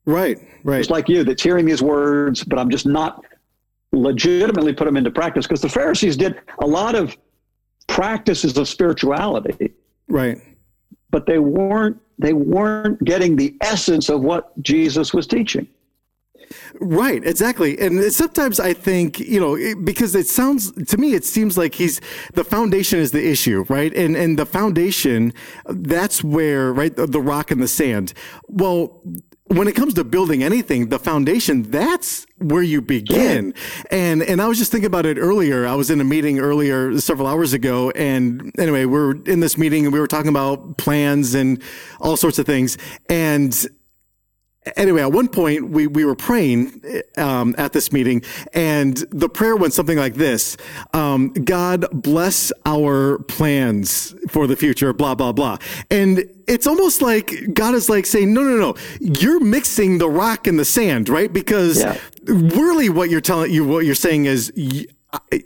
Right, 0.04 0.38
right. 0.64 0.78
Just 0.78 0.90
like 0.90 1.08
you, 1.08 1.24
that's 1.24 1.42
hearing 1.42 1.66
these 1.66 1.82
words, 1.82 2.44
but 2.44 2.58
I'm 2.58 2.70
just 2.70 2.86
not 2.86 3.24
legitimately 3.92 4.74
put 4.74 4.84
them 4.84 4.96
into 4.96 5.10
practice 5.10 5.46
because 5.46 5.60
the 5.60 5.68
Pharisees 5.68 6.16
did 6.16 6.40
a 6.60 6.66
lot 6.66 6.94
of 6.94 7.16
practices 7.86 8.56
of 8.56 8.68
spirituality. 8.68 9.72
Right. 10.08 10.38
But 11.10 11.26
they 11.26 11.38
weren't 11.38 11.98
they 12.18 12.32
weren't 12.32 13.02
getting 13.04 13.36
the 13.36 13.56
essence 13.60 14.08
of 14.08 14.22
what 14.22 14.60
Jesus 14.62 15.14
was 15.14 15.26
teaching. 15.26 15.66
Right, 16.80 17.24
exactly. 17.26 17.78
And 17.78 18.12
sometimes 18.12 18.60
I 18.60 18.72
think, 18.72 19.18
you 19.20 19.40
know, 19.40 19.74
because 19.82 20.14
it 20.14 20.26
sounds 20.26 20.72
to 20.72 20.96
me, 20.96 21.14
it 21.14 21.24
seems 21.24 21.58
like 21.58 21.74
he's 21.74 22.00
the 22.34 22.44
foundation 22.44 22.98
is 22.98 23.12
the 23.12 23.26
issue, 23.26 23.64
right? 23.68 23.94
And 23.94 24.16
and 24.16 24.38
the 24.38 24.46
foundation, 24.46 25.32
that's 25.66 26.22
where 26.24 26.72
right 26.72 26.94
the 26.94 27.20
rock 27.20 27.50
and 27.50 27.62
the 27.62 27.68
sand. 27.68 28.12
Well, 28.48 29.02
when 29.48 29.66
it 29.66 29.74
comes 29.74 29.94
to 29.94 30.04
building 30.04 30.42
anything, 30.42 30.90
the 30.90 30.98
foundation, 30.98 31.62
that's 31.62 32.26
where 32.36 32.62
you 32.62 32.82
begin. 32.82 33.54
And, 33.90 34.22
and 34.22 34.42
I 34.42 34.46
was 34.46 34.58
just 34.58 34.70
thinking 34.70 34.86
about 34.86 35.06
it 35.06 35.16
earlier. 35.18 35.66
I 35.66 35.74
was 35.74 35.90
in 35.90 36.00
a 36.00 36.04
meeting 36.04 36.38
earlier, 36.38 36.98
several 37.00 37.26
hours 37.26 37.54
ago. 37.54 37.90
And 37.92 38.52
anyway, 38.58 38.84
we 38.84 38.92
we're 38.92 39.22
in 39.22 39.40
this 39.40 39.56
meeting 39.56 39.84
and 39.84 39.92
we 39.92 40.00
were 40.00 40.06
talking 40.06 40.28
about 40.28 40.76
plans 40.76 41.34
and 41.34 41.62
all 42.00 42.16
sorts 42.16 42.38
of 42.38 42.46
things. 42.46 42.76
And 43.08 43.66
anyway, 44.76 45.02
at 45.02 45.12
one 45.12 45.28
point 45.28 45.70
we, 45.70 45.86
we 45.86 46.04
were 46.04 46.14
praying 46.14 46.82
um, 47.16 47.54
at 47.58 47.72
this 47.72 47.92
meeting, 47.92 48.22
and 48.52 48.96
the 49.10 49.28
prayer 49.28 49.56
went 49.56 49.72
something 49.72 49.98
like 49.98 50.14
this 50.14 50.56
um, 50.92 51.32
God 51.32 51.86
bless 51.92 52.52
our 52.66 53.18
plans 53.20 54.14
for 54.28 54.46
the 54.46 54.56
future, 54.56 54.92
blah, 54.92 55.14
blah, 55.14 55.32
blah. 55.32 55.58
And 55.90 56.24
it's 56.46 56.66
almost 56.66 57.02
like 57.02 57.32
God 57.52 57.74
is 57.74 57.88
like 57.88 58.06
saying, 58.06 58.32
no, 58.32 58.42
no, 58.42 58.56
no, 58.56 58.74
you're 59.00 59.40
mixing 59.40 59.98
the 59.98 60.08
rock 60.08 60.46
and 60.46 60.58
the 60.58 60.64
sand, 60.64 61.08
right? 61.08 61.32
Because 61.32 61.80
yeah. 61.80 61.98
really 62.24 62.88
what 62.88 63.10
you're 63.10 63.20
telling 63.20 63.52
you, 63.52 63.66
what 63.66 63.84
you're 63.84 63.94
saying 63.94 64.26
is, 64.26 64.52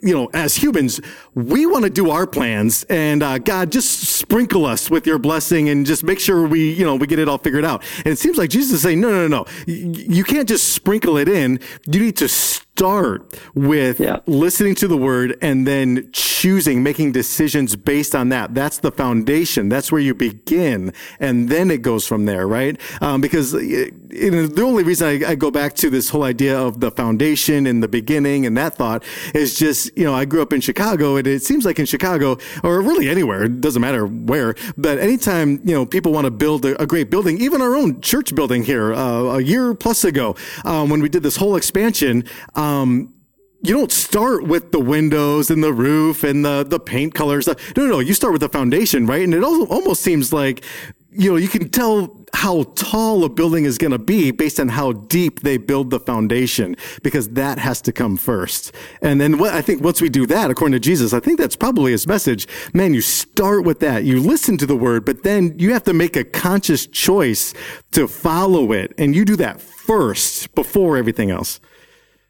you 0.01 0.13
know, 0.13 0.29
as 0.33 0.55
humans, 0.55 0.99
we 1.35 1.65
want 1.65 1.83
to 1.85 1.89
do 1.89 2.09
our 2.09 2.27
plans 2.27 2.83
and, 2.89 3.23
uh, 3.23 3.37
God, 3.37 3.71
just 3.71 4.01
sprinkle 4.01 4.65
us 4.65 4.89
with 4.89 5.07
your 5.07 5.17
blessing 5.17 5.69
and 5.69 5.85
just 5.85 6.03
make 6.03 6.19
sure 6.19 6.45
we, 6.45 6.73
you 6.73 6.85
know, 6.85 6.95
we 6.95 7.07
get 7.07 7.19
it 7.19 7.29
all 7.29 7.37
figured 7.37 7.63
out. 7.63 7.83
And 7.99 8.07
it 8.07 8.19
seems 8.19 8.37
like 8.37 8.49
Jesus 8.49 8.73
is 8.73 8.81
saying, 8.81 8.99
no, 8.99 9.09
no, 9.09 9.27
no, 9.27 9.43
no. 9.43 9.45
You 9.65 10.23
can't 10.25 10.47
just 10.47 10.73
sprinkle 10.73 11.17
it 11.17 11.29
in. 11.29 11.59
You 11.85 12.01
need 12.01 12.17
to 12.17 12.27
start 12.75 13.39
with 13.53 13.99
yeah. 13.99 14.17
listening 14.25 14.73
to 14.73 14.87
the 14.87 14.97
word 14.97 15.37
and 15.43 15.67
then 15.67 16.09
choosing, 16.11 16.81
making 16.81 17.11
decisions 17.11 17.75
based 17.75 18.15
on 18.15 18.29
that. 18.29 18.55
That's 18.55 18.79
the 18.79 18.91
foundation. 18.91 19.69
That's 19.69 19.91
where 19.91 20.01
you 20.01 20.15
begin. 20.15 20.91
And 21.19 21.49
then 21.49 21.69
it 21.69 21.83
goes 21.83 22.07
from 22.07 22.25
there, 22.25 22.47
right? 22.47 22.81
Um, 22.99 23.21
because 23.21 23.53
you 23.53 24.31
know, 24.31 24.47
the 24.47 24.63
only 24.63 24.83
reason 24.83 25.07
I, 25.07 25.31
I, 25.31 25.35
go 25.35 25.51
back 25.51 25.75
to 25.75 25.89
this 25.89 26.09
whole 26.09 26.23
idea 26.23 26.59
of 26.59 26.79
the 26.79 26.89
foundation 26.91 27.67
in 27.67 27.79
the 27.79 27.87
beginning 27.87 28.45
and 28.45 28.57
that 28.57 28.75
thought 28.75 29.03
is 29.33 29.57
just, 29.57 29.95
you 29.97 30.03
know, 30.03 30.13
I 30.13 30.25
grew 30.25 30.41
up 30.41 30.51
in 30.51 30.59
Chicago 30.59 31.15
and 31.15 31.27
it 31.27 31.43
seems 31.43 31.65
like 31.65 31.79
in 31.79 31.85
Chicago 31.85 32.37
or 32.63 32.81
really 32.81 33.07
anywhere, 33.07 33.43
it 33.43 33.61
doesn't 33.61 33.81
matter 33.81 34.07
where, 34.07 34.55
but 34.77 34.97
anytime, 34.97 35.61
you 35.63 35.73
know, 35.73 35.85
people 35.85 36.11
want 36.11 36.25
to 36.25 36.31
build 36.31 36.65
a, 36.65 36.81
a 36.81 36.87
great 36.87 37.09
building, 37.09 37.39
even 37.39 37.61
our 37.61 37.75
own 37.75 38.01
church 38.01 38.33
building 38.33 38.63
here, 38.63 38.93
uh, 38.93 39.37
a 39.37 39.41
year 39.41 39.75
plus 39.75 40.03
ago, 40.03 40.35
um, 40.65 40.89
when 40.89 41.01
we 41.01 41.09
did 41.09 41.23
this 41.23 41.37
whole 41.37 41.55
expansion, 41.55 42.23
um, 42.55 42.62
Um, 42.63 43.13
you 43.61 43.73
don't 43.73 43.91
start 43.91 44.45
with 44.45 44.71
the 44.71 44.79
windows 44.79 45.49
and 45.49 45.63
the 45.63 45.73
roof 45.73 46.23
and 46.23 46.43
the 46.43 46.63
the 46.63 46.79
paint 46.79 47.13
colors. 47.13 47.47
No, 47.47 47.55
no, 47.77 47.85
no. 47.85 47.99
You 47.99 48.13
start 48.13 48.33
with 48.33 48.41
the 48.41 48.49
foundation, 48.49 49.05
right? 49.05 49.23
And 49.23 49.33
it 49.33 49.43
also 49.43 49.65
almost 49.67 50.01
seems 50.01 50.33
like 50.33 50.63
you 51.11 51.29
know 51.29 51.37
you 51.37 51.47
can 51.47 51.69
tell 51.69 52.25
how 52.33 52.63
tall 52.75 53.23
a 53.23 53.29
building 53.29 53.63
is 53.63 53.77
going 53.77 53.91
to 53.91 53.99
be 53.99 54.31
based 54.31 54.59
on 54.59 54.67
how 54.67 54.91
deep 54.91 55.41
they 55.41 55.57
build 55.57 55.91
the 55.91 55.99
foundation 55.99 56.75
because 57.03 57.29
that 57.29 57.57
has 57.59 57.81
to 57.81 57.91
come 57.93 58.17
first. 58.17 58.73
And 59.01 59.21
then 59.21 59.37
what 59.37 59.53
I 59.53 59.61
think 59.61 59.81
once 59.81 60.01
we 60.01 60.09
do 60.09 60.25
that, 60.25 60.51
according 60.51 60.73
to 60.73 60.79
Jesus, 60.79 61.13
I 61.13 61.19
think 61.21 61.39
that's 61.39 61.55
probably 61.55 61.91
his 61.91 62.05
message. 62.07 62.47
Man, 62.73 62.93
you 62.93 63.01
start 63.01 63.63
with 63.63 63.79
that. 63.79 64.03
You 64.03 64.19
listen 64.19 64.57
to 64.57 64.65
the 64.65 64.75
word, 64.75 65.05
but 65.05 65.23
then 65.23 65.57
you 65.57 65.71
have 65.71 65.83
to 65.83 65.93
make 65.93 66.17
a 66.17 66.23
conscious 66.23 66.85
choice 66.87 67.53
to 67.91 68.07
follow 68.07 68.73
it. 68.73 68.93
And 68.97 69.15
you 69.15 69.23
do 69.23 69.37
that 69.37 69.61
first 69.61 70.53
before 70.55 70.97
everything 70.97 71.29
else. 71.29 71.61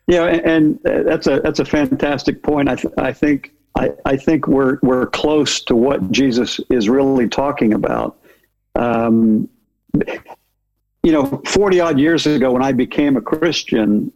Yeah, 0.08 0.26
and, 0.26 0.80
that's 0.84 1.28
a 1.28 1.40
that's 1.40 1.60
a 1.60 1.66
fantastic 1.66 2.44
point. 2.44 2.70
I, 2.70 2.76
th- 2.76 2.94
I 2.98 3.14
think 3.14 3.54
I, 3.76 3.92
I 4.06 4.18
think 4.18 4.48
we're 4.48 4.80
we're 4.82 5.08
close 5.08 5.62
to 5.62 5.76
what 5.76 6.12
Jesus 6.12 6.60
is 6.70 6.90
really 6.90 7.30
talking 7.30 7.74
about. 7.74 8.18
Um, 8.76 9.48
you 11.04 11.12
know, 11.12 11.42
40 11.46 11.80
odd 11.82 12.00
years 12.00 12.26
ago 12.26 12.52
when 12.52 12.64
I 12.64 12.72
became 12.72 13.18
a 13.18 13.22
Christian, 13.22 14.12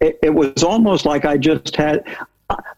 it, 0.00 0.18
it, 0.22 0.34
was 0.34 0.62
almost 0.62 1.04
like 1.04 1.24
I 1.26 1.36
just 1.36 1.76
had, 1.76 2.04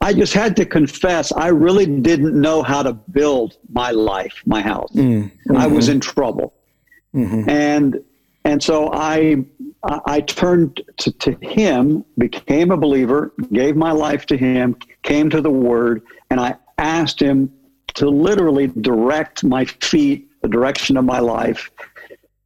I 0.01 0.13
just 0.13 0.35
had 0.35 0.57
to 0.57 0.67
confess 0.67 1.31
I 1.33 1.49
really 1.49 1.87
didn't 1.87 2.39
know 2.39 2.63
how 2.63 2.83
to 2.83 2.93
build 2.93 3.57
my 3.73 3.93
life, 3.93 4.43
my 4.47 4.61
house. 4.61 4.91
Mm-hmm. 4.93 5.57
I 5.57 5.67
was 5.69 5.89
in 5.89 6.01
trouble. 6.01 6.55
Mm-hmm. 7.15 7.49
And, 7.49 8.05
and 8.45 8.63
so 8.63 8.93
I, 8.93 9.45
I 9.83 10.21
turned 10.21 10.83
to, 10.99 11.11
to 11.11 11.33
him, 11.41 12.05
became 12.19 12.71
a 12.71 12.77
believer, 12.77 13.33
gave 13.53 13.77
my 13.77 13.93
life 13.93 14.27
to 14.27 14.37
him, 14.37 14.77
came 15.03 15.31
to 15.31 15.41
the 15.41 15.51
word, 15.51 16.03
and 16.31 16.39
I 16.39 16.57
asked 16.77 17.21
him 17.21 17.51
to 17.95 18.09
literally 18.09 18.67
direct 18.67 19.43
my 19.43 19.65
feet, 19.65 20.31
the 20.43 20.49
direction 20.49 20.97
of 20.97 21.05
my 21.05 21.19
life. 21.19 21.71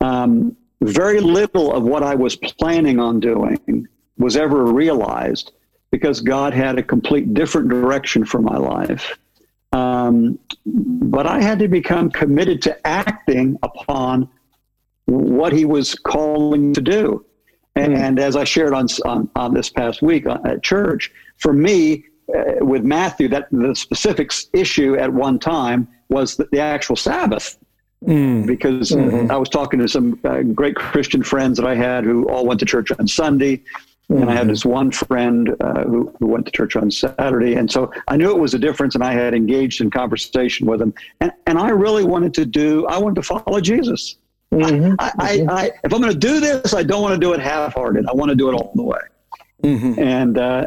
Um, 0.00 0.56
very 0.80 1.20
little 1.20 1.72
of 1.72 1.82
what 1.82 2.02
I 2.02 2.14
was 2.14 2.36
planning 2.36 3.00
on 3.00 3.20
doing 3.20 3.88
was 4.18 4.36
ever 4.36 4.66
realized 4.66 5.52
because 5.90 6.20
God 6.20 6.52
had 6.52 6.78
a 6.78 6.82
complete 6.82 7.34
different 7.34 7.68
direction 7.68 8.24
for 8.24 8.40
my 8.40 8.56
life. 8.56 9.18
Um, 9.72 10.38
but 10.66 11.26
I 11.26 11.40
had 11.40 11.58
to 11.60 11.68
become 11.68 12.10
committed 12.10 12.62
to 12.62 12.86
acting 12.86 13.58
upon 13.62 14.28
what 15.06 15.52
He 15.52 15.64
was 15.64 15.94
calling 15.94 16.72
to 16.74 16.80
do. 16.80 17.24
And, 17.76 17.92
hmm. 17.92 17.98
and 17.98 18.18
as 18.20 18.36
I 18.36 18.44
shared 18.44 18.72
on, 18.72 18.86
on, 19.04 19.28
on 19.34 19.52
this 19.52 19.68
past 19.70 20.02
week 20.02 20.26
uh, 20.26 20.38
at 20.44 20.62
church, 20.62 21.10
for 21.38 21.52
me, 21.52 22.04
uh, 22.34 22.64
with 22.64 22.84
Matthew, 22.84 23.28
that 23.28 23.48
the 23.50 23.74
specific 23.74 24.32
issue 24.52 24.96
at 24.96 25.12
one 25.12 25.38
time 25.38 25.88
was 26.08 26.36
the, 26.36 26.48
the 26.52 26.60
actual 26.60 26.96
Sabbath. 26.96 27.58
Mm. 28.02 28.46
Because 28.46 28.90
mm-hmm. 28.90 29.30
I 29.30 29.36
was 29.36 29.48
talking 29.48 29.78
to 29.80 29.88
some 29.88 30.20
uh, 30.24 30.42
great 30.42 30.76
Christian 30.76 31.22
friends 31.22 31.56
that 31.58 31.66
I 31.66 31.74
had 31.74 32.04
who 32.04 32.28
all 32.28 32.44
went 32.46 32.60
to 32.60 32.66
church 32.66 32.92
on 32.98 33.08
Sunday. 33.08 33.56
Mm-hmm. 34.10 34.20
And 34.20 34.30
I 34.30 34.32
had 34.34 34.42
mm-hmm. 34.42 34.50
this 34.50 34.64
one 34.64 34.90
friend 34.90 35.56
uh, 35.60 35.84
who, 35.84 36.14
who 36.18 36.26
went 36.26 36.44
to 36.46 36.52
church 36.52 36.76
on 36.76 36.90
Saturday. 36.90 37.54
And 37.54 37.70
so 37.70 37.90
I 38.08 38.16
knew 38.18 38.30
it 38.30 38.38
was 38.38 38.52
a 38.52 38.58
difference, 38.58 38.94
and 38.94 39.02
I 39.02 39.12
had 39.12 39.34
engaged 39.34 39.80
in 39.80 39.90
conversation 39.90 40.66
with 40.66 40.82
him. 40.82 40.92
And, 41.20 41.32
and 41.46 41.58
I 41.58 41.70
really 41.70 42.04
wanted 42.04 42.34
to 42.34 42.44
do, 42.44 42.86
I 42.86 42.98
wanted 42.98 43.16
to 43.16 43.22
follow 43.22 43.60
Jesus. 43.60 44.16
Mm-hmm. 44.54 44.94
I, 44.98 45.12
I, 45.18 45.36
mm-hmm. 45.38 45.50
I, 45.50 45.70
if 45.82 45.92
I'm 45.92 46.00
going 46.00 46.12
to 46.12 46.18
do 46.18 46.40
this, 46.40 46.74
I 46.74 46.82
don't 46.82 47.02
want 47.02 47.14
to 47.14 47.20
do 47.20 47.32
it 47.32 47.40
half 47.40 47.74
hearted. 47.74 48.06
I 48.06 48.12
want 48.12 48.30
to 48.30 48.36
do 48.36 48.48
it 48.48 48.54
all 48.54 48.72
the 48.74 48.82
way. 48.82 48.98
Mm-hmm. 49.62 49.98
And 49.98 50.38
uh, 50.38 50.66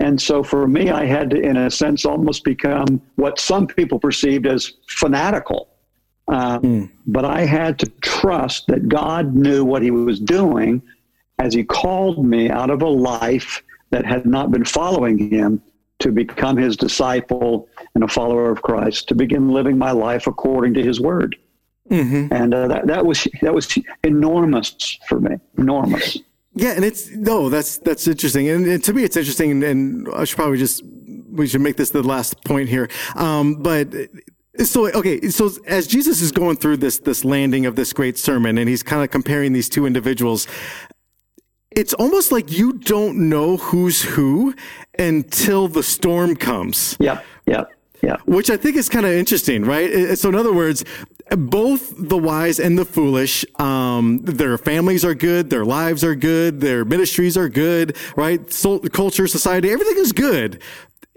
and 0.00 0.20
so 0.20 0.42
for 0.42 0.66
me, 0.66 0.90
I 0.90 1.04
had 1.04 1.30
to, 1.30 1.40
in 1.40 1.56
a 1.56 1.70
sense, 1.70 2.04
almost 2.04 2.42
become 2.42 3.02
what 3.16 3.38
some 3.38 3.66
people 3.66 3.98
perceived 3.98 4.46
as 4.46 4.72
fanatical. 4.88 5.68
Uh, 6.26 6.58
mm. 6.60 6.90
But 7.06 7.24
I 7.24 7.44
had 7.44 7.78
to 7.80 7.86
trust 8.02 8.66
that 8.68 8.88
God 8.88 9.34
knew 9.34 9.64
what 9.64 9.82
He 9.82 9.90
was 9.90 10.20
doing 10.20 10.80
as 11.38 11.52
He 11.52 11.64
called 11.64 12.24
me 12.24 12.48
out 12.48 12.70
of 12.70 12.82
a 12.82 12.88
life 12.88 13.62
that 13.90 14.06
had 14.06 14.24
not 14.24 14.50
been 14.50 14.64
following 14.64 15.30
Him 15.30 15.60
to 15.98 16.10
become 16.10 16.56
His 16.56 16.76
disciple 16.76 17.68
and 17.94 18.04
a 18.04 18.08
follower 18.08 18.50
of 18.50 18.62
Christ, 18.62 19.08
to 19.08 19.14
begin 19.14 19.50
living 19.50 19.76
my 19.76 19.90
life 19.90 20.26
according 20.26 20.72
to 20.74 20.82
His 20.82 21.00
Word. 21.00 21.36
Mm-hmm. 21.90 22.32
And 22.32 22.54
uh, 22.54 22.68
that, 22.68 22.86
that 22.86 23.04
was 23.04 23.26
that 23.42 23.52
was 23.52 23.76
enormous 24.04 24.98
for 25.08 25.20
me, 25.20 25.36
enormous. 25.58 26.18
Yeah, 26.54 26.70
and 26.70 26.84
it's 26.84 27.10
no, 27.10 27.48
that's 27.48 27.78
that's 27.78 28.06
interesting, 28.06 28.48
and, 28.48 28.66
and 28.66 28.82
to 28.84 28.92
me, 28.92 29.04
it's 29.04 29.16
interesting, 29.16 29.50
and, 29.50 29.62
and, 29.62 30.08
I 30.14 30.24
should 30.24 30.36
probably 30.36 30.58
just 30.58 30.82
we 31.30 31.46
should 31.46 31.60
make 31.60 31.76
this 31.76 31.90
the 31.90 32.02
last 32.02 32.44
point 32.44 32.68
here. 32.68 32.88
Um, 33.14 33.54
but 33.54 33.88
so 34.58 34.90
okay, 34.92 35.28
so 35.28 35.50
as 35.66 35.86
Jesus 35.86 36.20
is 36.20 36.32
going 36.32 36.56
through 36.56 36.78
this 36.78 36.98
this 36.98 37.24
landing 37.24 37.66
of 37.66 37.76
this 37.76 37.92
great 37.92 38.18
sermon, 38.18 38.58
and 38.58 38.68
he's 38.68 38.82
kind 38.82 39.02
of 39.02 39.10
comparing 39.10 39.52
these 39.52 39.68
two 39.68 39.86
individuals, 39.86 40.48
it's 41.70 41.94
almost 41.94 42.32
like 42.32 42.50
you 42.50 42.74
don't 42.74 43.28
know 43.28 43.56
who's 43.56 44.02
who 44.02 44.54
until 44.98 45.68
the 45.68 45.84
storm 45.84 46.34
comes. 46.34 46.96
Yeah, 46.98 47.20
yeah. 47.46 47.64
Yeah. 48.02 48.16
Which 48.24 48.48
I 48.48 48.56
think 48.56 48.76
is 48.76 48.88
kind 48.88 49.04
of 49.04 49.12
interesting, 49.12 49.64
right? 49.64 50.16
So 50.16 50.30
in 50.30 50.34
other 50.34 50.52
words, 50.52 50.84
both 51.30 51.92
the 51.96 52.18
wise 52.18 52.58
and 52.58 52.78
the 52.78 52.84
foolish, 52.84 53.44
um, 53.58 54.20
their 54.22 54.58
families 54.58 55.04
are 55.04 55.14
good, 55.14 55.50
their 55.50 55.64
lives 55.64 56.02
are 56.04 56.14
good, 56.14 56.60
their 56.60 56.84
ministries 56.84 57.36
are 57.36 57.48
good, 57.48 57.96
right? 58.16 58.52
So, 58.52 58.78
culture, 58.80 59.26
society, 59.26 59.70
everything 59.70 59.96
is 59.98 60.12
good 60.12 60.60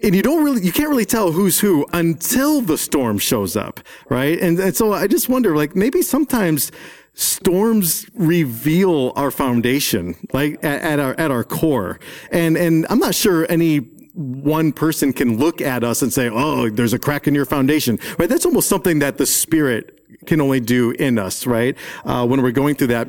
and 0.03 0.13
you 0.13 0.21
don't 0.21 0.43
really, 0.43 0.61
you 0.61 0.73
can't 0.73 0.89
really 0.89 1.05
tell 1.05 1.31
who's 1.31 1.59
who 1.59 1.85
until 1.93 2.61
the 2.61 2.77
storm 2.77 3.17
shows 3.17 3.55
up, 3.55 3.79
right? 4.09 4.37
And, 4.39 4.59
and 4.59 4.75
so 4.75 4.91
I 4.91 5.07
just 5.07 5.29
wonder, 5.29 5.55
like, 5.55 5.75
maybe 5.75 6.01
sometimes 6.01 6.71
storms 7.13 8.05
reveal 8.13 9.13
our 9.15 9.31
foundation, 9.31 10.15
like 10.33 10.63
at, 10.63 10.81
at, 10.81 10.99
our 10.99 11.13
at 11.19 11.31
our 11.31 11.43
core. 11.43 11.99
And 12.31 12.57
and 12.57 12.85
I'm 12.89 12.99
not 12.99 13.15
sure 13.15 13.45
any 13.49 13.77
one 14.15 14.71
person 14.71 15.13
can 15.13 15.37
look 15.37 15.61
at 15.61 15.83
us 15.83 16.01
and 16.01 16.11
say, 16.11 16.29
"Oh, 16.29 16.69
there's 16.69 16.93
a 16.93 16.99
crack 16.99 17.27
in 17.27 17.33
your 17.33 17.45
foundation." 17.45 17.99
Right? 18.17 18.29
That's 18.29 18.45
almost 18.45 18.67
something 18.67 18.99
that 18.99 19.17
the 19.17 19.25
Spirit 19.25 20.02
can 20.25 20.41
only 20.41 20.59
do 20.59 20.91
in 20.91 21.17
us, 21.17 21.45
right? 21.45 21.77
Uh, 22.05 22.25
when 22.25 22.41
we're 22.41 22.51
going 22.51 22.75
through 22.75 22.87
that, 22.87 23.07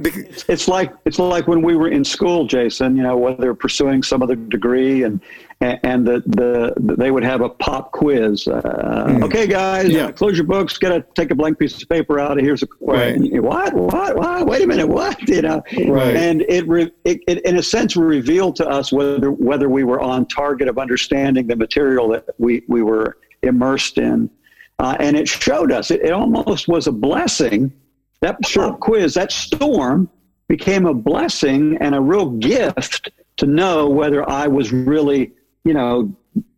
it's 0.49 0.69
like 0.69 0.93
it's 1.05 1.19
like 1.19 1.49
when 1.49 1.63
we 1.63 1.77
were 1.77 1.89
in 1.89 2.05
school, 2.05 2.47
Jason. 2.47 2.97
You 2.97 3.03
know, 3.03 3.17
whether 3.17 3.55
pursuing 3.55 4.03
some 4.03 4.23
other 4.23 4.37
degree 4.37 5.03
and 5.03 5.21
and 5.61 6.07
the, 6.07 6.23
the, 6.27 6.95
they 6.97 7.11
would 7.11 7.23
have 7.23 7.41
a 7.41 7.49
pop 7.49 7.93
quiz. 7.93 8.47
Uh, 8.47 9.07
mm. 9.09 9.25
Okay, 9.25 9.47
guys, 9.47 9.89
yeah. 9.89 10.11
close 10.11 10.37
your 10.37 10.47
books. 10.47 10.77
Get 10.79 10.91
to 10.91 11.05
take 11.15 11.31
a 11.31 11.35
blank 11.35 11.59
piece 11.59 11.81
of 11.81 11.89
paper 11.89 12.19
out. 12.19 12.39
Here's 12.39 12.63
a 12.63 12.67
question. 12.67 13.23
Right. 13.23 13.43
What? 13.43 13.75
What? 13.75 14.17
What? 14.17 14.47
Wait 14.47 14.63
a 14.63 14.67
minute. 14.67 14.89
What? 14.89 15.29
You 15.29 15.43
know. 15.43 15.63
Right. 15.87 16.17
And 16.17 16.43
it, 16.43 16.67
re, 16.69 16.91
it, 17.05 17.21
it, 17.27 17.45
in 17.45 17.57
a 17.57 17.63
sense, 17.63 17.97
revealed 17.97 18.57
to 18.57 18.69
us 18.69 18.93
whether 18.93 19.31
whether 19.31 19.69
we 19.69 19.85
were 19.85 20.01
on 20.01 20.27
target 20.27 20.69
of 20.69 20.79
understanding 20.79 21.47
the 21.47 21.57
material 21.57 22.09
that 22.09 22.27
we 22.39 22.63
we 22.69 22.83
were 22.83 23.19
immersed 23.43 23.99
in, 23.99 24.31
uh, 24.79 24.97
and 25.01 25.17
it 25.17 25.29
showed 25.29 25.73
us. 25.73 25.91
It, 25.91 26.03
it 26.03 26.13
almost 26.13 26.69
was 26.69 26.87
a 26.87 26.93
blessing. 26.93 27.73
That 28.21 28.45
short 28.47 28.81
quiz, 28.81 29.15
that 29.15 29.33
storm, 29.33 30.09
became 30.49 30.87
a 30.87 30.95
blessing 30.95 31.77
and 31.81 31.95
a 31.95 32.01
real 32.01 32.31
gift 32.31 33.11
to 33.37 33.47
know 33.47 33.89
whether 33.89 34.29
I 34.29 34.47
was 34.47 34.73
really 34.73 35.33
you 35.65 35.73
know, 35.73 36.15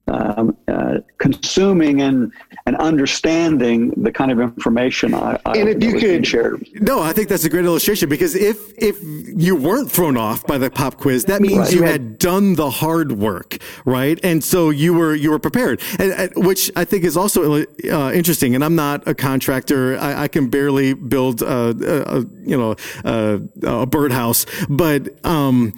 um, 0.08 0.56
uh, 0.68 0.98
consuming 1.18 2.02
and 2.02 2.32
and 2.66 2.76
understanding 2.76 3.90
the 3.96 4.12
kind 4.12 4.30
of 4.30 4.40
information 4.40 5.14
I, 5.14 5.38
I 5.44 5.58
and 5.58 5.68
if 5.68 5.82
you 5.82 5.98
could 5.98 6.26
share. 6.26 6.56
No, 6.74 7.00
I 7.00 7.12
think 7.12 7.28
that's 7.28 7.44
a 7.44 7.50
great 7.50 7.64
illustration 7.64 8.08
because 8.08 8.34
if 8.34 8.72
if 8.78 8.98
you 9.02 9.56
weren't 9.56 9.90
thrown 9.90 10.16
off 10.16 10.46
by 10.46 10.58
the 10.58 10.70
pop 10.70 10.96
quiz, 10.96 11.24
that 11.24 11.40
means 11.40 11.58
right. 11.58 11.72
you 11.72 11.82
had 11.82 12.18
done 12.18 12.54
the 12.54 12.70
hard 12.70 13.12
work, 13.12 13.58
right? 13.84 14.18
And 14.22 14.42
so 14.42 14.70
you 14.70 14.94
were 14.94 15.14
you 15.14 15.30
were 15.30 15.38
prepared, 15.38 15.80
and, 15.98 16.12
and 16.12 16.46
which 16.46 16.70
I 16.76 16.84
think 16.84 17.04
is 17.04 17.16
also 17.16 17.64
uh, 17.90 18.12
interesting. 18.12 18.54
And 18.54 18.64
I'm 18.64 18.76
not 18.76 19.06
a 19.08 19.14
contractor; 19.14 19.98
I, 19.98 20.24
I 20.24 20.28
can 20.28 20.48
barely 20.48 20.94
build 20.94 21.42
a, 21.42 21.46
a, 21.48 22.18
a 22.18 22.20
you 22.44 22.56
know 22.56 22.76
a, 23.04 23.40
a 23.62 23.86
birdhouse, 23.86 24.46
but 24.68 25.24
um, 25.24 25.72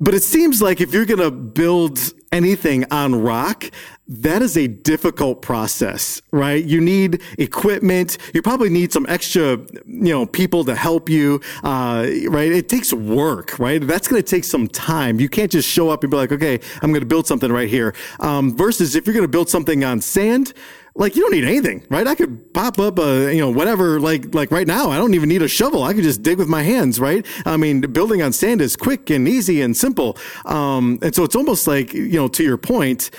but 0.00 0.14
it 0.14 0.22
seems 0.22 0.60
like 0.60 0.80
if 0.80 0.92
you're 0.92 1.06
going 1.06 1.20
to 1.20 1.30
build 1.30 1.98
anything 2.34 2.84
on 2.90 3.14
rock, 3.22 3.70
that 4.06 4.42
is 4.42 4.56
a 4.58 4.66
difficult 4.66 5.40
process, 5.40 6.20
right? 6.30 6.62
You 6.62 6.80
need 6.80 7.22
equipment. 7.38 8.18
You 8.34 8.42
probably 8.42 8.68
need 8.68 8.92
some 8.92 9.06
extra, 9.08 9.56
you 9.86 10.12
know, 10.12 10.26
people 10.26 10.64
to 10.64 10.74
help 10.74 11.08
you, 11.08 11.40
uh, 11.62 12.06
right? 12.28 12.52
It 12.52 12.68
takes 12.68 12.92
work, 12.92 13.58
right? 13.58 13.80
That's 13.80 14.08
going 14.08 14.22
to 14.22 14.28
take 14.28 14.44
some 14.44 14.68
time. 14.68 15.20
You 15.20 15.30
can't 15.30 15.50
just 15.50 15.68
show 15.68 15.88
up 15.88 16.02
and 16.02 16.10
be 16.10 16.16
like, 16.16 16.32
okay, 16.32 16.60
I'm 16.82 16.90
going 16.90 17.00
to 17.00 17.06
build 17.06 17.26
something 17.26 17.50
right 17.50 17.68
here. 17.68 17.94
Um, 18.20 18.54
versus 18.54 18.94
if 18.94 19.06
you're 19.06 19.14
going 19.14 19.24
to 19.24 19.28
build 19.28 19.48
something 19.48 19.84
on 19.84 20.02
sand, 20.02 20.52
like 20.96 21.16
you 21.16 21.22
don't 21.22 21.32
need 21.32 21.44
anything, 21.44 21.84
right? 21.90 22.06
I 22.06 22.14
could 22.14 22.54
pop 22.54 22.78
up 22.78 22.98
a, 22.98 23.32
you 23.34 23.40
know, 23.40 23.50
whatever, 23.50 23.98
like, 24.00 24.32
like 24.34 24.50
right 24.50 24.66
now, 24.66 24.90
I 24.90 24.96
don't 24.96 25.14
even 25.14 25.28
need 25.28 25.42
a 25.42 25.48
shovel. 25.48 25.82
I 25.82 25.92
could 25.92 26.04
just 26.04 26.22
dig 26.22 26.38
with 26.38 26.48
my 26.48 26.62
hands, 26.62 27.00
right? 27.00 27.26
I 27.44 27.56
mean, 27.56 27.80
building 27.80 28.22
on 28.22 28.32
sand 28.32 28.60
is 28.60 28.76
quick 28.76 29.10
and 29.10 29.26
easy 29.26 29.60
and 29.60 29.76
simple. 29.76 30.16
Um, 30.44 30.98
and 31.02 31.14
so 31.14 31.24
it's 31.24 31.34
almost 31.34 31.66
like, 31.66 31.92
you 31.92 32.12
know, 32.12 32.28
to 32.28 32.44
your 32.44 32.56
point, 32.56 33.10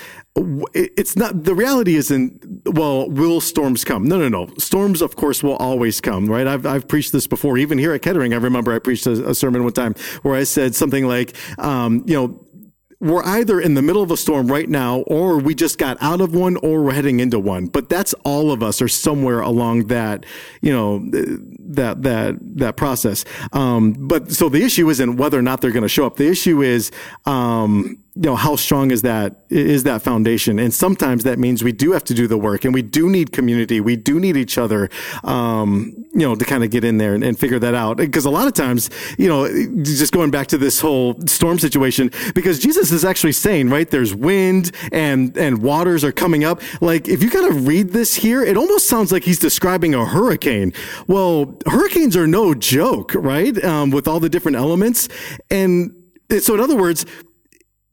it's 0.74 1.16
not 1.16 1.44
the 1.44 1.54
reality 1.54 1.96
isn't 1.96 2.44
well 2.66 3.08
will 3.08 3.40
storms 3.40 3.84
come 3.84 4.04
no 4.04 4.18
no 4.18 4.28
no 4.28 4.52
storms 4.58 5.00
of 5.00 5.16
course 5.16 5.42
will 5.42 5.56
always 5.56 5.98
come 5.98 6.26
right 6.26 6.46
i've, 6.46 6.66
I've 6.66 6.86
preached 6.86 7.12
this 7.12 7.26
before 7.26 7.56
even 7.56 7.78
here 7.78 7.94
at 7.94 8.02
kettering 8.02 8.34
i 8.34 8.36
remember 8.36 8.74
i 8.74 8.78
preached 8.78 9.06
a, 9.06 9.30
a 9.30 9.34
sermon 9.34 9.64
one 9.64 9.72
time 9.72 9.94
where 10.22 10.34
i 10.34 10.44
said 10.44 10.74
something 10.74 11.06
like 11.06 11.34
um, 11.58 12.04
you 12.06 12.14
know 12.14 12.45
we're 13.00 13.22
either 13.24 13.60
in 13.60 13.74
the 13.74 13.82
middle 13.82 14.02
of 14.02 14.10
a 14.10 14.16
storm 14.16 14.46
right 14.48 14.68
now, 14.68 15.00
or 15.00 15.38
we 15.38 15.54
just 15.54 15.78
got 15.78 15.96
out 16.00 16.20
of 16.20 16.34
one, 16.34 16.56
or 16.56 16.82
we're 16.82 16.92
heading 16.92 17.20
into 17.20 17.38
one. 17.38 17.66
But 17.66 17.88
that's 17.88 18.14
all 18.24 18.50
of 18.50 18.62
us 18.62 18.80
are 18.80 18.88
somewhere 18.88 19.40
along 19.40 19.88
that, 19.88 20.24
you 20.62 20.72
know, 20.72 21.00
that 21.10 22.02
that 22.02 22.36
that 22.40 22.76
process. 22.76 23.24
Um, 23.52 23.92
but 23.92 24.32
so 24.32 24.48
the 24.48 24.62
issue 24.62 24.88
isn't 24.88 25.16
whether 25.16 25.38
or 25.38 25.42
not 25.42 25.60
they're 25.60 25.72
going 25.72 25.82
to 25.82 25.88
show 25.88 26.06
up. 26.06 26.16
The 26.16 26.28
issue 26.28 26.62
is, 26.62 26.90
um, 27.26 27.98
you 28.16 28.22
know 28.22 28.36
how 28.36 28.56
strong 28.56 28.90
is 28.90 29.02
that 29.02 29.44
is 29.50 29.84
that 29.84 30.00
foundation? 30.00 30.58
And 30.58 30.72
sometimes 30.72 31.22
that 31.24 31.38
means 31.38 31.62
we 31.62 31.72
do 31.72 31.92
have 31.92 32.02
to 32.04 32.14
do 32.14 32.26
the 32.26 32.38
work 32.38 32.64
and 32.64 32.72
we 32.72 32.80
do 32.80 33.10
need 33.10 33.30
community. 33.30 33.78
We 33.78 33.96
do 33.96 34.18
need 34.18 34.38
each 34.38 34.56
other 34.56 34.88
um, 35.22 35.92
you 36.14 36.26
know 36.26 36.34
to 36.34 36.44
kind 36.46 36.64
of 36.64 36.70
get 36.70 36.82
in 36.82 36.96
there 36.96 37.14
and, 37.14 37.22
and 37.22 37.38
figure 37.38 37.58
that 37.58 37.74
out. 37.74 37.98
Because 37.98 38.24
a 38.24 38.30
lot 38.30 38.46
of 38.46 38.54
times 38.54 38.88
you 39.18 39.28
know 39.28 39.46
just 39.82 40.14
going 40.14 40.30
back 40.30 40.46
to 40.48 40.58
this 40.58 40.80
whole 40.80 41.14
storm 41.26 41.58
situation 41.58 42.10
because 42.34 42.58
jesus 42.58 42.90
is 42.90 43.04
actually 43.04 43.32
saying 43.32 43.68
right 43.68 43.90
there's 43.90 44.14
wind 44.14 44.72
and 44.92 45.36
and 45.36 45.62
waters 45.62 46.02
are 46.02 46.12
coming 46.12 46.42
up. 46.42 46.62
Like 46.80 47.08
if 47.08 47.22
you 47.22 47.28
kind 47.28 47.50
of 47.50 47.66
read 47.66 47.90
this 47.90 48.14
here 48.14 48.42
it 48.42 48.56
almost 48.56 48.86
sounds 48.86 49.12
like 49.12 49.24
he's 49.24 49.38
describing 49.38 49.94
a 49.94 50.06
hurricane. 50.06 50.72
Well 51.06 51.58
hurricanes 51.66 52.16
are 52.16 52.26
no 52.26 52.54
joke 52.54 53.12
right 53.14 53.62
um, 53.62 53.90
with 53.90 54.08
all 54.08 54.20
the 54.20 54.30
different 54.30 54.56
elements. 54.56 55.10
And 55.50 55.94
so 56.40 56.54
in 56.54 56.60
other 56.60 56.76
words 56.76 57.04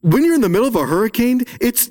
when 0.04 0.22
you're 0.22 0.34
in 0.34 0.42
the 0.42 0.50
middle 0.50 0.68
of 0.68 0.76
a 0.76 0.84
hurricane, 0.84 1.44
it's 1.62 1.90